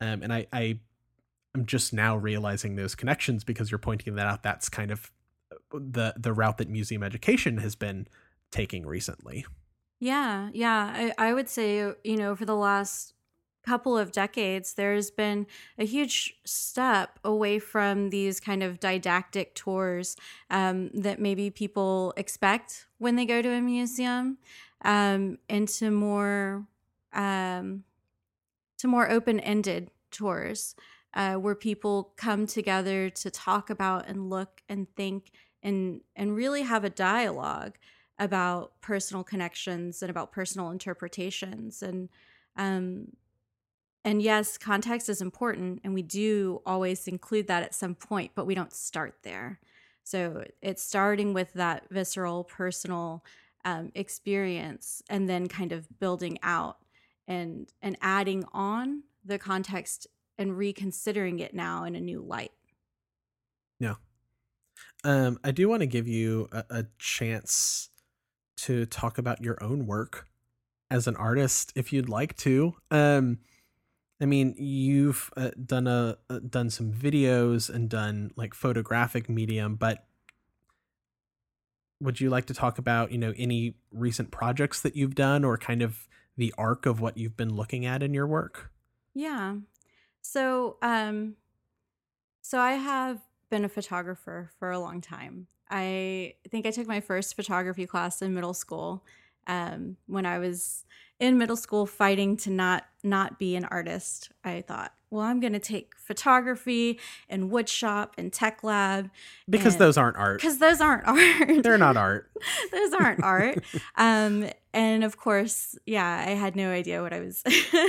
Um, 0.00 0.22
and 0.22 0.33
I, 0.33 0.46
I 0.53 0.79
am 1.55 1.66
just 1.66 1.92
now 1.92 2.16
realizing 2.16 2.76
those 2.76 2.94
connections 2.94 3.44
because 3.44 3.70
you're 3.70 3.79
pointing 3.79 4.14
that 4.16 4.26
out. 4.26 4.42
That's 4.42 4.68
kind 4.68 4.90
of 4.90 5.11
uh, 5.53 5.57
the 5.72 6.14
the 6.16 6.33
route 6.33 6.59
that 6.59 6.68
museum 6.68 7.03
education 7.03 7.59
has 7.59 7.74
been 7.74 8.07
taking 8.50 8.87
recently. 8.87 9.46
Yeah, 9.98 10.48
yeah. 10.53 11.12
I, 11.18 11.29
I 11.29 11.35
would 11.35 11.48
say, 11.48 11.92
you 12.05 12.16
know, 12.16 12.35
for 12.35 12.46
the 12.46 12.57
last 12.57 13.12
couple 13.62 13.98
of 13.98 14.12
decades, 14.12 14.74
there's 14.74 15.11
been 15.11 15.46
a 15.79 15.85
huge 15.85 16.35
step 16.44 17.18
away 17.22 17.59
from 17.59 18.09
these 18.09 18.40
kind 18.40 18.62
of 18.62 18.81
didactic 18.81 19.55
tours 19.55 20.16
um, 20.48 20.90
that 20.94 21.20
maybe 21.20 21.50
people 21.50 22.14
expect 22.16 22.87
when 22.98 23.16
they 23.16 23.26
go 23.26 23.42
to 23.42 23.50
a 23.50 23.61
museum 23.61 24.38
um, 24.82 25.38
into 25.48 25.90
more 25.90 26.66
um, 27.12 27.84
to 28.78 28.88
more 28.88 29.10
open-ended 29.10 29.90
tours 30.10 30.74
uh, 31.14 31.34
where 31.34 31.54
people 31.54 32.12
come 32.16 32.46
together 32.46 33.10
to 33.10 33.30
talk 33.30 33.68
about 33.68 34.08
and 34.08 34.30
look 34.30 34.62
and 34.68 34.86
think 34.96 35.30
and 35.62 36.00
and 36.16 36.34
really 36.34 36.62
have 36.62 36.84
a 36.84 36.90
dialogue 36.90 37.76
about 38.18 38.80
personal 38.80 39.24
connections 39.24 40.02
and 40.02 40.10
about 40.10 40.30
personal 40.30 40.70
interpretations. 40.70 41.82
And 41.82 42.08
um, 42.56 43.08
and 44.04 44.22
yes 44.22 44.56
context 44.56 45.08
is 45.08 45.20
important 45.20 45.80
and 45.84 45.92
we 45.92 46.02
do 46.02 46.62
always 46.64 47.06
include 47.06 47.46
that 47.48 47.62
at 47.62 47.74
some 47.74 47.94
point 47.94 48.30
but 48.34 48.46
we 48.46 48.54
don't 48.54 48.72
start 48.72 49.16
there. 49.22 49.60
So 50.04 50.44
it's 50.62 50.82
starting 50.82 51.34
with 51.34 51.52
that 51.52 51.84
visceral 51.90 52.44
personal 52.44 53.24
um, 53.64 53.90
experience 53.94 55.03
and 55.09 55.29
then 55.29 55.49
kind 55.49 55.73
of 55.73 55.87
building 55.99 56.38
out 56.42 56.79
and 57.29 57.73
and 57.83 57.96
adding 58.01 58.44
on 58.53 59.03
the 59.25 59.38
context 59.38 60.07
and 60.38 60.57
reconsidering 60.57 61.38
it 61.38 61.55
now 61.55 61.85
in 61.85 61.94
a 61.94 62.01
new 62.01 62.20
light. 62.20 62.53
Yeah. 63.79 63.94
Um 65.05 65.38
i 65.44 65.51
do 65.51 65.68
want 65.68 65.81
to 65.81 65.87
give 65.87 66.09
you 66.09 66.49
a, 66.53 66.64
a 66.70 66.87
chance 66.99 67.90
to 68.59 68.85
talk 68.87 69.18
about 69.18 69.42
your 69.42 69.62
own 69.62 69.87
work 69.87 70.27
as 70.90 71.07
an 71.07 71.16
artist 71.16 71.73
if 71.75 71.92
you'd 71.92 72.09
like 72.09 72.37
to. 72.38 72.75
Um 72.90 73.38
I 74.23 74.27
mean, 74.27 74.55
you've 74.59 75.31
uh, 75.35 75.51
done 75.64 75.87
a 75.87 76.18
uh, 76.29 76.40
done 76.40 76.68
some 76.68 76.92
videos 76.92 77.70
and 77.70 77.88
done 77.88 78.33
like 78.37 78.53
photographic 78.53 79.31
medium, 79.31 79.77
but 79.77 80.05
would 82.00 82.20
you 82.20 82.30
like 82.30 82.46
to 82.46 82.54
talk 82.54 82.78
about 82.78 83.12
you 83.12 83.18
know 83.18 83.34
any 83.36 83.74
recent 83.92 84.30
projects 84.30 84.80
that 84.82 84.96
you've 84.96 85.14
done 85.14 85.44
or 85.44 85.56
kind 85.58 85.82
of 85.82 86.08
the 86.36 86.54
arc 86.56 86.86
of 86.86 87.00
what 87.00 87.16
you've 87.16 87.36
been 87.36 87.54
looking 87.54 87.84
at 87.86 88.02
in 88.02 88.14
your 88.14 88.26
work? 88.26 88.70
Yeah. 89.14 89.56
So 90.22 90.76
um 90.82 91.36
so 92.42 92.58
i 92.58 92.72
have 92.72 93.20
been 93.50 93.64
a 93.64 93.68
photographer 93.68 94.50
for 94.58 94.70
a 94.70 94.78
long 94.78 95.00
time. 95.00 95.46
I 95.68 96.34
think 96.50 96.66
i 96.66 96.70
took 96.70 96.88
my 96.88 97.00
first 97.00 97.36
photography 97.36 97.86
class 97.86 98.22
in 98.22 98.34
middle 98.34 98.54
school 98.54 99.04
um, 99.46 99.96
when 100.06 100.26
i 100.26 100.38
was 100.38 100.84
in 101.20 101.38
middle 101.38 101.56
school 101.56 101.87
fighting 101.87 102.37
to 102.37 102.50
not 102.50 102.85
not 103.02 103.38
be 103.38 103.54
an 103.54 103.64
artist 103.66 104.30
i 104.44 104.61
thought 104.61 104.92
well, 105.11 105.24
I'm 105.24 105.40
going 105.40 105.54
to 105.54 105.59
take 105.59 105.96
photography 105.96 107.00
and 107.28 107.50
woodshop 107.50 108.11
and 108.16 108.33
tech 108.33 108.62
lab 108.62 109.11
because 109.48 109.76
those 109.76 109.98
aren't 109.98 110.16
art. 110.16 110.40
Because 110.40 110.59
those 110.59 110.80
aren't 110.80 111.06
art. 111.06 111.62
They're 111.64 111.78
not 111.78 111.96
art. 111.96 112.30
those 112.72 112.92
aren't 112.92 113.22
art. 113.22 113.64
Um, 113.96 114.48
and 114.72 115.02
of 115.02 115.16
course, 115.16 115.76
yeah, 115.85 116.24
I 116.26 116.30
had 116.30 116.54
no 116.54 116.70
idea 116.70 117.02
what 117.02 117.12
I 117.12 117.20
was 117.20 117.42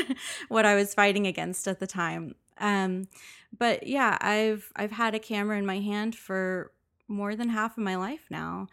what 0.48 0.66
I 0.66 0.74
was 0.74 0.96
fighting 0.96 1.28
against 1.28 1.68
at 1.68 1.80
the 1.80 1.86
time. 1.86 2.34
Um, 2.58 3.08
but 3.56 3.86
yeah, 3.86 4.18
I've 4.20 4.72
I've 4.76 4.92
had 4.92 5.14
a 5.14 5.20
camera 5.20 5.60
in 5.60 5.66
my 5.66 5.80
hand 5.80 6.16
for 6.16 6.72
more 7.08 7.36
than 7.36 7.50
half 7.50 7.78
of 7.78 7.84
my 7.84 7.98
life 7.98 8.26
now, 8.32 8.68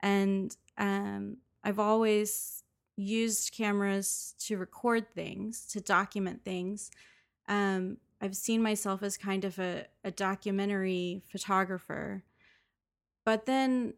and 0.00 0.56
um, 0.76 1.36
I've 1.62 1.78
always 1.78 2.64
used 2.96 3.52
cameras 3.52 4.34
to 4.38 4.58
record 4.58 5.06
things, 5.14 5.66
to 5.66 5.80
document 5.80 6.44
things 6.44 6.90
um, 7.48 7.98
I've 8.20 8.36
seen 8.36 8.62
myself 8.62 9.02
as 9.02 9.16
kind 9.16 9.44
of 9.44 9.58
a, 9.58 9.86
a 10.04 10.10
documentary 10.10 11.22
photographer. 11.28 12.22
But 13.24 13.46
then 13.46 13.94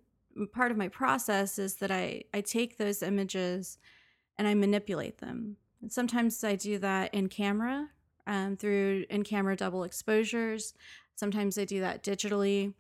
part 0.53 0.71
of 0.71 0.77
my 0.77 0.89
process 0.89 1.59
is 1.59 1.77
that 1.77 1.91
I, 1.91 2.25
I 2.33 2.41
take 2.41 2.79
those 2.79 3.03
images 3.03 3.79
and 4.39 4.49
I 4.49 4.55
manipulate 4.55 5.19
them. 5.19 5.57
And 5.83 5.93
sometimes 5.93 6.43
I 6.43 6.57
do 6.57 6.79
that 6.79 7.13
in 7.13 7.29
camera 7.29 7.91
um, 8.27 8.57
through 8.57 9.05
in 9.11 9.23
camera 9.23 9.57
double 9.57 9.85
exposures. 9.85 10.75
Sometimes 11.15 11.59
I 11.59 11.65
do 11.65 11.81
that 11.81 12.03
digitally 12.03 12.73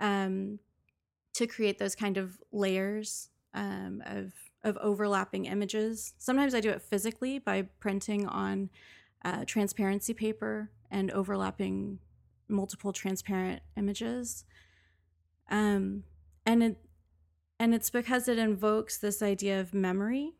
um, 0.00 0.58
to 1.34 1.46
create 1.46 1.78
those 1.78 1.94
kind 1.94 2.16
of 2.16 2.38
layers 2.50 3.30
um, 3.54 4.02
of, 4.04 4.32
of 4.64 4.76
overlapping 4.78 5.46
images. 5.46 6.14
Sometimes 6.18 6.54
I 6.54 6.60
do 6.60 6.70
it 6.70 6.82
physically 6.82 7.38
by 7.38 7.62
printing 7.80 8.26
on 8.26 8.70
uh, 9.24 9.44
transparency 9.44 10.14
paper 10.14 10.70
and 10.90 11.10
overlapping 11.10 11.98
multiple 12.48 12.92
transparent 12.92 13.62
images. 13.76 14.44
Um, 15.50 16.04
and 16.46 16.62
it 16.62 16.76
and 17.58 17.74
it's 17.74 17.90
because 17.90 18.26
it 18.26 18.38
invokes 18.38 18.98
this 18.98 19.22
idea 19.22 19.60
of 19.60 19.72
memory 19.72 20.32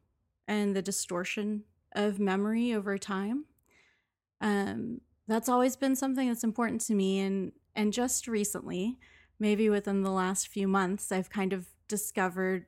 and 0.48 0.74
the 0.74 0.82
distortion 0.82 1.62
of 1.94 2.18
memory 2.18 2.74
over 2.74 2.98
time. 2.98 3.44
Um, 4.40 5.02
that's 5.28 5.48
always 5.48 5.76
been 5.76 5.94
something 5.94 6.26
that's 6.26 6.42
important 6.42 6.80
to 6.82 6.94
me, 6.94 7.20
and 7.20 7.52
and 7.76 7.92
just 7.92 8.26
recently, 8.26 8.98
maybe 9.38 9.70
within 9.70 10.02
the 10.02 10.10
last 10.10 10.48
few 10.48 10.66
months, 10.66 11.12
I've 11.12 11.30
kind 11.30 11.52
of 11.52 11.68
discovered 11.86 12.66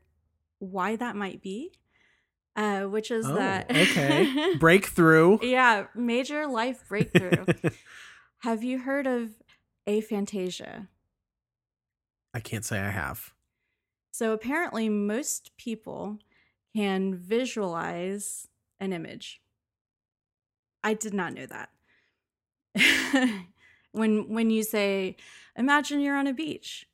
why 0.64 0.96
that 0.96 1.16
might 1.16 1.42
be 1.42 1.72
uh, 2.56 2.82
which 2.82 3.10
is 3.10 3.26
oh, 3.26 3.34
that 3.34 3.70
okay 3.70 4.54
breakthrough. 4.58 5.38
Yeah, 5.42 5.86
major 5.94 6.46
life 6.46 6.84
breakthrough. 6.88 7.46
have 8.38 8.62
you 8.62 8.78
heard 8.78 9.06
of 9.06 9.30
aphantasia? 9.86 10.88
I 12.32 12.40
can't 12.40 12.64
say 12.64 12.80
I 12.80 12.90
have. 12.90 13.32
So 14.12 14.32
apparently, 14.32 14.88
most 14.88 15.56
people 15.56 16.18
can 16.74 17.16
visualize 17.16 18.48
an 18.78 18.92
image. 18.92 19.40
I 20.82 20.94
did 20.94 21.14
not 21.14 21.32
know 21.34 21.46
that. 21.46 21.70
when 23.92 24.28
when 24.28 24.50
you 24.50 24.62
say, 24.62 25.16
"Imagine 25.56 26.00
you're 26.00 26.16
on 26.16 26.26
a 26.28 26.34
beach," 26.34 26.86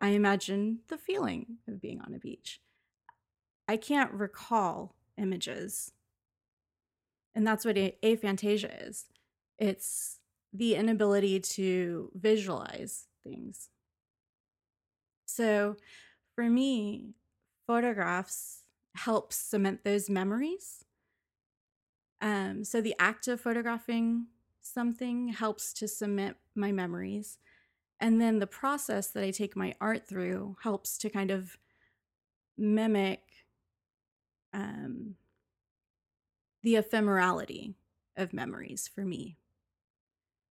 I 0.00 0.08
imagine 0.08 0.80
the 0.88 0.98
feeling 0.98 1.58
of 1.68 1.80
being 1.80 2.00
on 2.00 2.14
a 2.14 2.18
beach. 2.18 2.60
I 3.68 3.76
can't 3.76 4.12
recall 4.12 4.94
images. 5.16 5.92
And 7.34 7.46
that's 7.46 7.64
what 7.64 7.76
aphantasia 7.76 8.88
is 8.88 9.06
it's 9.58 10.18
the 10.52 10.74
inability 10.74 11.40
to 11.40 12.10
visualize 12.14 13.06
things. 13.22 13.70
So 15.26 15.76
for 16.34 16.48
me, 16.48 17.14
photographs 17.66 18.62
help 18.94 19.32
cement 19.32 19.84
those 19.84 20.08
memories. 20.08 20.84
Um, 22.20 22.64
so 22.64 22.80
the 22.80 22.94
act 22.98 23.28
of 23.28 23.40
photographing 23.40 24.26
something 24.62 25.28
helps 25.28 25.72
to 25.74 25.88
cement 25.88 26.36
my 26.54 26.72
memories. 26.72 27.38
And 28.00 28.20
then 28.20 28.38
the 28.38 28.46
process 28.46 29.08
that 29.08 29.24
I 29.24 29.30
take 29.30 29.56
my 29.56 29.74
art 29.80 30.06
through 30.06 30.56
helps 30.62 30.96
to 30.98 31.10
kind 31.10 31.30
of 31.30 31.56
mimic 32.56 33.23
um, 34.54 35.16
the 36.62 36.74
ephemerality 36.74 37.74
of 38.16 38.32
memories 38.32 38.88
for 38.88 39.04
me. 39.04 39.36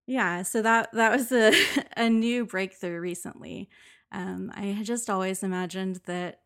Yeah, 0.08 0.42
so 0.42 0.62
that 0.64 0.90
that 0.94 1.12
was 1.12 1.32
a, 1.32 1.54
a 1.98 2.10
new 2.10 2.46
breakthrough 2.46 3.00
recently. 3.00 3.70
Um, 4.12 4.52
I 4.56 4.68
had 4.68 4.86
just 4.86 5.10
always 5.10 5.44
imagined 5.44 6.02
that 6.06 6.42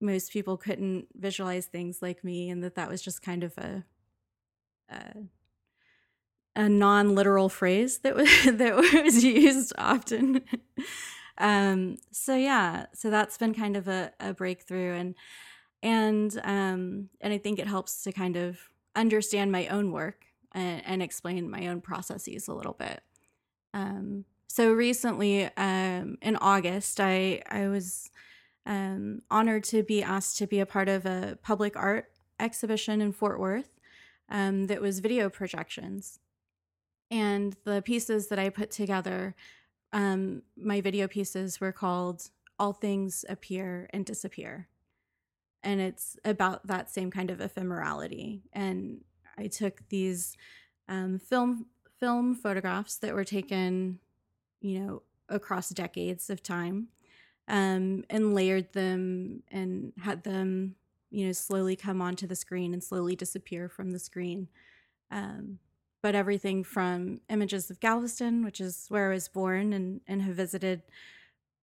most 0.00 0.32
people 0.32 0.56
couldn't 0.58 1.08
visualize 1.14 1.66
things 1.66 2.02
like 2.02 2.24
me, 2.24 2.50
and 2.50 2.62
that 2.64 2.74
that 2.76 2.90
was 2.90 3.02
just 3.02 3.22
kind 3.22 3.44
of 3.44 3.56
a 3.58 3.84
a, 4.90 5.24
a 6.56 6.68
non-literal 6.68 7.48
phrase 7.48 7.98
that 7.98 8.14
was 8.14 8.28
that 8.44 8.76
was 8.76 9.24
used 9.24 9.72
often. 9.78 10.42
um, 11.38 11.96
so 12.12 12.36
yeah, 12.36 12.86
so 12.94 13.10
that's 13.10 13.38
been 13.38 13.54
kind 13.54 13.76
of 13.76 13.88
a, 13.88 14.12
a 14.20 14.34
breakthrough, 14.34 14.94
and 14.94 15.14
and 15.84 16.40
um, 16.42 17.10
and 17.20 17.32
I 17.32 17.38
think 17.38 17.60
it 17.60 17.68
helps 17.68 18.02
to 18.04 18.12
kind 18.12 18.36
of 18.36 18.58
understand 18.96 19.52
my 19.52 19.68
own 19.68 19.92
work 19.92 20.24
and, 20.52 20.82
and 20.84 21.02
explain 21.02 21.48
my 21.48 21.68
own 21.68 21.80
processes 21.80 22.48
a 22.48 22.54
little 22.54 22.72
bit. 22.72 23.02
Um, 23.74 24.24
so 24.48 24.72
recently, 24.72 25.50
um, 25.56 26.16
in 26.22 26.36
August, 26.36 26.98
I 27.00 27.42
I 27.48 27.68
was 27.68 28.10
um, 28.66 29.20
honored 29.30 29.64
to 29.64 29.82
be 29.82 30.02
asked 30.02 30.38
to 30.38 30.46
be 30.46 30.58
a 30.58 30.66
part 30.66 30.88
of 30.88 31.04
a 31.04 31.38
public 31.42 31.76
art 31.76 32.10
exhibition 32.40 33.02
in 33.02 33.12
Fort 33.12 33.38
Worth 33.38 33.78
um, 34.30 34.66
that 34.68 34.80
was 34.80 35.00
video 35.00 35.28
projections, 35.28 36.18
and 37.10 37.56
the 37.64 37.82
pieces 37.82 38.28
that 38.28 38.38
I 38.38 38.48
put 38.48 38.70
together, 38.70 39.34
um, 39.92 40.42
my 40.56 40.80
video 40.80 41.08
pieces 41.08 41.60
were 41.60 41.72
called 41.72 42.30
"All 42.58 42.72
Things 42.72 43.26
Appear 43.28 43.90
and 43.92 44.06
Disappear." 44.06 44.68
And 45.64 45.80
it's 45.80 46.16
about 46.24 46.66
that 46.66 46.90
same 46.90 47.10
kind 47.10 47.30
of 47.30 47.38
ephemerality. 47.38 48.42
And 48.52 49.00
I 49.36 49.48
took 49.48 49.88
these 49.88 50.36
um, 50.88 51.18
film 51.18 51.66
film 51.98 52.34
photographs 52.34 52.98
that 52.98 53.14
were 53.14 53.24
taken, 53.24 53.98
you 54.60 54.78
know, 54.78 55.02
across 55.28 55.70
decades 55.70 56.28
of 56.28 56.42
time, 56.42 56.88
um, 57.48 58.04
and 58.10 58.34
layered 58.34 58.72
them 58.72 59.42
and 59.50 59.92
had 60.02 60.22
them, 60.22 60.76
you 61.10 61.26
know, 61.26 61.32
slowly 61.32 61.76
come 61.76 62.02
onto 62.02 62.26
the 62.26 62.36
screen 62.36 62.74
and 62.74 62.84
slowly 62.84 63.16
disappear 63.16 63.68
from 63.68 63.90
the 63.90 63.98
screen. 63.98 64.48
Um, 65.10 65.58
but 66.02 66.14
everything 66.14 66.62
from 66.64 67.22
images 67.30 67.70
of 67.70 67.80
Galveston, 67.80 68.44
which 68.44 68.60
is 68.60 68.84
where 68.90 69.10
I 69.10 69.14
was 69.14 69.28
born 69.28 69.72
and, 69.72 70.02
and 70.06 70.20
have 70.20 70.34
visited 70.34 70.82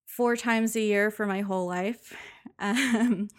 four 0.07 0.35
times 0.35 0.75
a 0.75 0.81
year 0.81 1.11
for 1.11 1.27
my 1.27 1.41
whole 1.41 1.67
life. 1.67 2.13
Um, 2.59 3.29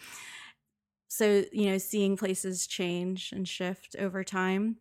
so, 1.12 1.44
you 1.52 1.66
know, 1.66 1.76
seeing 1.76 2.16
places 2.16 2.66
change 2.66 3.32
and 3.32 3.46
shift 3.46 3.94
over 3.98 4.24
time 4.24 4.76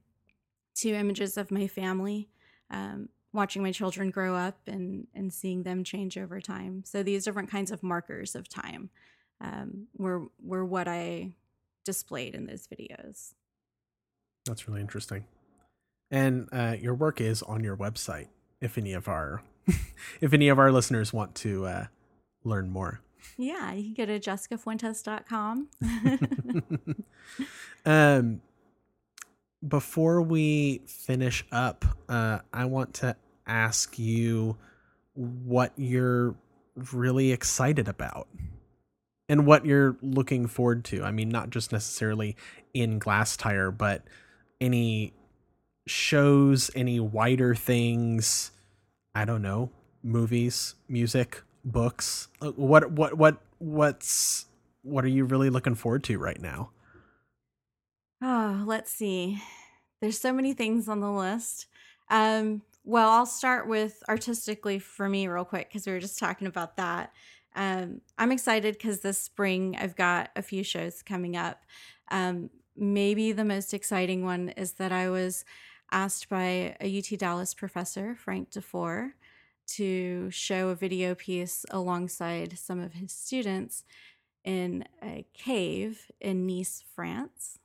to 0.75 0.93
images 0.93 1.35
of 1.35 1.51
my 1.51 1.67
family, 1.67 2.29
um, 2.69 3.09
watching 3.33 3.61
my 3.61 3.73
children 3.73 4.11
grow 4.11 4.33
up 4.33 4.57
and, 4.65 5.07
and 5.13 5.33
seeing 5.33 5.63
them 5.63 5.83
change 5.83 6.17
over 6.17 6.39
time. 6.39 6.83
So, 6.85 7.03
these 7.03 7.25
different 7.25 7.51
kinds 7.51 7.69
of 7.69 7.83
markers 7.83 8.33
of 8.33 8.47
time 8.47 8.91
um, 9.41 9.87
were, 9.97 10.27
were 10.41 10.63
what 10.63 10.87
I 10.87 11.35
displayed 11.83 12.33
in 12.33 12.45
those 12.45 12.65
videos. 12.65 13.33
That's 14.45 14.69
really 14.69 14.79
interesting. 14.79 15.25
And 16.11 16.47
uh, 16.53 16.77
your 16.79 16.95
work 16.95 17.19
is 17.19 17.43
on 17.43 17.61
your 17.61 17.75
website. 17.75 18.29
If 18.61 18.77
any 18.77 18.93
of 18.93 19.09
our 19.09 19.43
if 20.21 20.31
any 20.31 20.47
of 20.47 20.59
our 20.59 20.71
listeners 20.71 21.11
want 21.11 21.35
to 21.35 21.65
uh, 21.65 21.85
learn 22.45 22.69
more. 22.69 23.01
Yeah, 23.37 23.73
you 23.73 23.93
can 23.93 24.05
go 24.05 24.05
to 24.05 24.19
jessicafuentes.com. 24.19 25.67
um, 27.85 28.41
before 29.67 30.21
we 30.21 30.81
finish 30.87 31.45
up, 31.51 31.85
uh, 32.09 32.39
I 32.53 32.65
want 32.65 32.93
to 32.95 33.15
ask 33.45 33.97
you 33.99 34.57
what 35.13 35.73
you're 35.75 36.35
really 36.93 37.31
excited 37.31 37.87
about 37.87 38.27
and 39.29 39.45
what 39.45 39.65
you're 39.65 39.97
looking 40.01 40.47
forward 40.47 40.83
to. 40.85 41.03
I 41.03 41.11
mean, 41.11 41.29
not 41.29 41.49
just 41.49 41.71
necessarily 41.71 42.35
in 42.73 42.99
Glasstire, 42.99 43.75
but 43.75 44.03
any 44.59 45.13
shows, 45.87 46.71
any 46.75 46.99
wider 46.99 47.55
things. 47.55 48.51
I 49.13 49.25
don't 49.25 49.41
know, 49.41 49.71
movies, 50.03 50.75
music, 50.87 51.41
books. 51.63 52.27
Uh, 52.41 52.51
what 52.51 52.91
what 52.91 53.17
what 53.17 53.37
what's 53.59 54.45
what 54.83 55.05
are 55.05 55.09
you 55.09 55.25
really 55.25 55.49
looking 55.49 55.75
forward 55.75 56.03
to 56.05 56.17
right 56.17 56.41
now? 56.41 56.71
Oh, 58.21 58.63
let's 58.65 58.91
see. 58.91 59.41
There's 59.99 60.19
so 60.19 60.33
many 60.33 60.53
things 60.53 60.87
on 60.87 60.99
the 60.99 61.11
list. 61.11 61.67
Um, 62.09 62.63
well, 62.83 63.09
I'll 63.09 63.25
start 63.25 63.67
with 63.67 64.01
artistically 64.09 64.79
for 64.79 65.07
me 65.07 65.27
real 65.27 65.45
quick 65.45 65.69
because 65.69 65.85
we 65.85 65.93
were 65.93 65.99
just 65.99 66.19
talking 66.19 66.47
about 66.47 66.77
that. 66.77 67.11
Um, 67.55 68.01
I'm 68.17 68.31
excited 68.31 68.75
because 68.75 69.01
this 69.01 69.17
spring 69.17 69.75
I've 69.79 69.95
got 69.95 70.29
a 70.35 70.41
few 70.41 70.63
shows 70.63 71.01
coming 71.01 71.35
up. 71.35 71.61
Um, 72.09 72.49
maybe 72.75 73.31
the 73.31 73.45
most 73.45 73.73
exciting 73.73 74.23
one 74.23 74.49
is 74.49 74.73
that 74.73 74.91
I 74.91 75.09
was 75.09 75.45
asked 75.91 76.29
by 76.29 76.75
a 76.79 76.97
UT 76.99 77.19
Dallas 77.19 77.53
professor, 77.53 78.15
Frank 78.15 78.49
Dufour, 78.49 79.15
to 79.75 80.29
show 80.31 80.69
a 80.69 80.75
video 80.75 81.15
piece 81.15 81.65
alongside 81.69 82.57
some 82.57 82.79
of 82.79 82.93
his 82.93 83.11
students 83.11 83.83
in 84.43 84.85
a 85.03 85.25
cave 85.33 86.11
in 86.19 86.47
Nice, 86.47 86.83
France. 86.95 87.59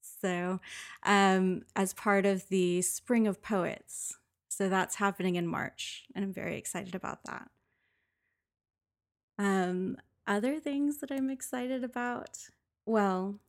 So, 0.00 0.60
um, 1.04 1.62
as 1.74 1.94
part 1.94 2.26
of 2.26 2.48
the 2.48 2.82
Spring 2.82 3.26
of 3.26 3.42
Poets. 3.42 4.18
So, 4.48 4.68
that's 4.68 4.96
happening 4.96 5.36
in 5.36 5.46
March, 5.46 6.04
and 6.14 6.24
I'm 6.24 6.32
very 6.32 6.56
excited 6.56 6.94
about 6.94 7.24
that. 7.24 7.48
Um, 9.38 9.96
other 10.26 10.60
things 10.60 10.98
that 10.98 11.10
I'm 11.10 11.30
excited 11.30 11.82
about? 11.82 12.38
Well, 12.86 13.40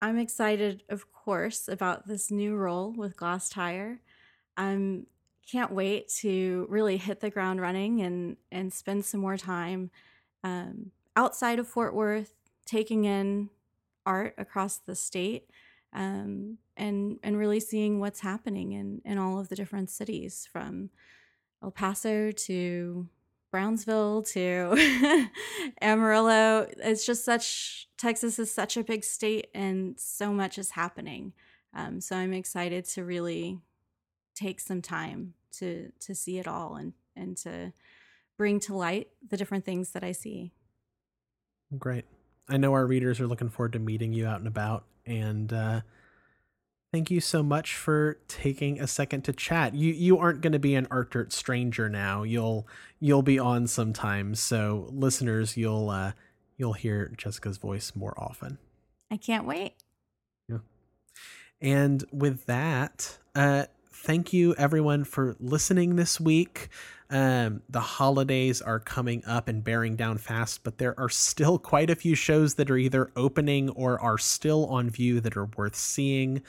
I'm 0.00 0.18
excited, 0.18 0.82
of 0.88 1.12
course, 1.12 1.68
about 1.68 2.06
this 2.06 2.30
new 2.30 2.54
role 2.54 2.92
with 2.92 3.16
Glasstire. 3.16 3.98
I'm 4.56 5.06
can't 5.50 5.72
wait 5.72 6.08
to 6.08 6.66
really 6.68 6.96
hit 6.96 7.20
the 7.20 7.30
ground 7.30 7.60
running 7.60 8.02
and 8.02 8.36
and 8.50 8.72
spend 8.72 9.04
some 9.04 9.20
more 9.20 9.36
time 9.36 9.90
um, 10.42 10.90
outside 11.14 11.58
of 11.58 11.68
Fort 11.68 11.94
Worth, 11.94 12.34
taking 12.64 13.04
in 13.04 13.50
art 14.04 14.34
across 14.38 14.78
the 14.78 14.94
state, 14.94 15.48
um, 15.92 16.58
and 16.76 17.18
and 17.22 17.38
really 17.38 17.60
seeing 17.60 18.00
what's 18.00 18.20
happening 18.20 18.72
in 18.72 19.00
in 19.04 19.18
all 19.18 19.38
of 19.38 19.48
the 19.48 19.56
different 19.56 19.90
cities, 19.90 20.48
from 20.52 20.90
El 21.62 21.70
Paso 21.70 22.32
to 22.32 23.08
Brownsville 23.50 24.22
to 24.22 25.28
Amarillo. 25.80 26.66
It's 26.78 27.06
just 27.06 27.24
such 27.24 27.88
Texas 27.96 28.38
is 28.38 28.52
such 28.52 28.76
a 28.76 28.84
big 28.84 29.04
state, 29.04 29.48
and 29.54 29.98
so 29.98 30.32
much 30.32 30.58
is 30.58 30.70
happening. 30.70 31.32
Um, 31.72 32.00
so 32.00 32.16
I'm 32.16 32.32
excited 32.32 32.84
to 32.86 33.04
really 33.04 33.60
take 34.34 34.60
some 34.60 34.82
time 34.82 35.34
to 35.58 35.92
to 36.00 36.14
see 36.14 36.38
it 36.38 36.46
all 36.46 36.76
and 36.76 36.92
and 37.14 37.36
to 37.38 37.72
bring 38.36 38.60
to 38.60 38.74
light 38.74 39.08
the 39.26 39.36
different 39.36 39.64
things 39.64 39.92
that 39.92 40.04
I 40.04 40.12
see. 40.12 40.52
Great. 41.78 42.04
I 42.48 42.56
know 42.56 42.74
our 42.74 42.86
readers 42.86 43.20
are 43.20 43.26
looking 43.26 43.48
forward 43.48 43.72
to 43.72 43.78
meeting 43.78 44.12
you 44.12 44.26
out 44.26 44.38
and 44.38 44.46
about 44.46 44.84
and 45.04 45.52
uh 45.52 45.80
thank 46.92 47.10
you 47.10 47.20
so 47.20 47.42
much 47.42 47.74
for 47.74 48.18
taking 48.28 48.80
a 48.80 48.86
second 48.86 49.22
to 49.22 49.32
chat. 49.32 49.74
You 49.74 49.92
you 49.92 50.18
aren't 50.18 50.40
going 50.40 50.52
to 50.52 50.58
be 50.58 50.74
an 50.74 50.86
art 50.90 51.10
dirt 51.10 51.32
stranger 51.32 51.88
now. 51.88 52.22
You'll 52.22 52.66
you'll 53.00 53.22
be 53.22 53.38
on 53.38 53.66
sometimes. 53.66 54.40
So 54.40 54.88
listeners, 54.90 55.56
you'll 55.56 55.90
uh 55.90 56.12
you'll 56.56 56.74
hear 56.74 57.12
Jessica's 57.16 57.58
voice 57.58 57.92
more 57.94 58.14
often. 58.16 58.58
I 59.10 59.16
can't 59.16 59.46
wait. 59.46 59.74
Yeah. 60.48 60.58
And 61.60 62.04
with 62.12 62.46
that, 62.46 63.18
uh 63.34 63.66
thank 63.96 64.32
you 64.32 64.54
everyone 64.56 65.04
for 65.04 65.36
listening 65.40 65.96
this 65.96 66.20
week. 66.20 66.68
Um, 67.08 67.62
the 67.68 67.80
holidays 67.80 68.60
are 68.60 68.78
coming 68.78 69.24
up 69.26 69.48
and 69.48 69.64
bearing 69.64 69.96
down 69.96 70.18
fast, 70.18 70.64
but 70.64 70.78
there 70.78 70.98
are 70.98 71.08
still 71.08 71.58
quite 71.58 71.88
a 71.88 71.94
few 71.94 72.14
shows 72.14 72.54
that 72.54 72.70
are 72.70 72.76
either 72.76 73.10
opening 73.16 73.70
or 73.70 74.00
are 74.00 74.18
still 74.18 74.66
on 74.66 74.90
view 74.90 75.20
that 75.20 75.36
are 75.36 75.46
worth 75.56 75.76
seeing. 75.76 76.42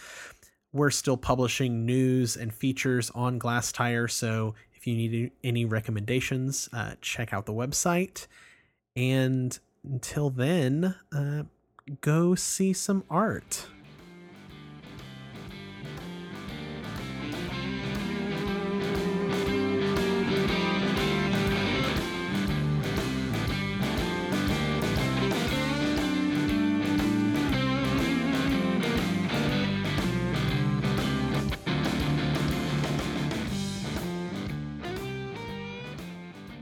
We're 0.73 0.91
still 0.91 1.17
publishing 1.17 1.85
news 1.85 2.35
and 2.35 2.53
features 2.53 3.09
on 3.15 3.39
Glasstire, 3.39 4.09
so 4.09 4.53
if 4.75 4.85
you 4.85 4.95
need 4.95 5.31
any 5.43 5.65
recommendations, 5.65 6.69
uh, 6.73 6.95
check 7.01 7.33
out 7.33 7.45
the 7.45 7.53
website. 7.53 8.27
And 8.95 9.57
until 9.83 10.29
then, 10.29 10.95
uh, 11.15 11.43
go 12.01 12.35
see 12.35 12.73
some 12.73 13.03
art. 13.09 13.67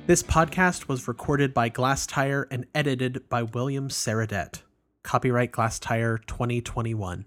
This 0.07 0.21
podcast 0.21 0.87
was 0.87 1.07
recorded 1.07 1.51
by 1.51 1.71
Glasstire 1.71 2.45
and 2.51 2.67
edited 2.75 3.27
by 3.27 3.41
William 3.41 3.89
Sarradet. 3.89 4.61
Copyright 5.01 5.51
Glasstire 5.51 6.19
2021. 6.27 7.25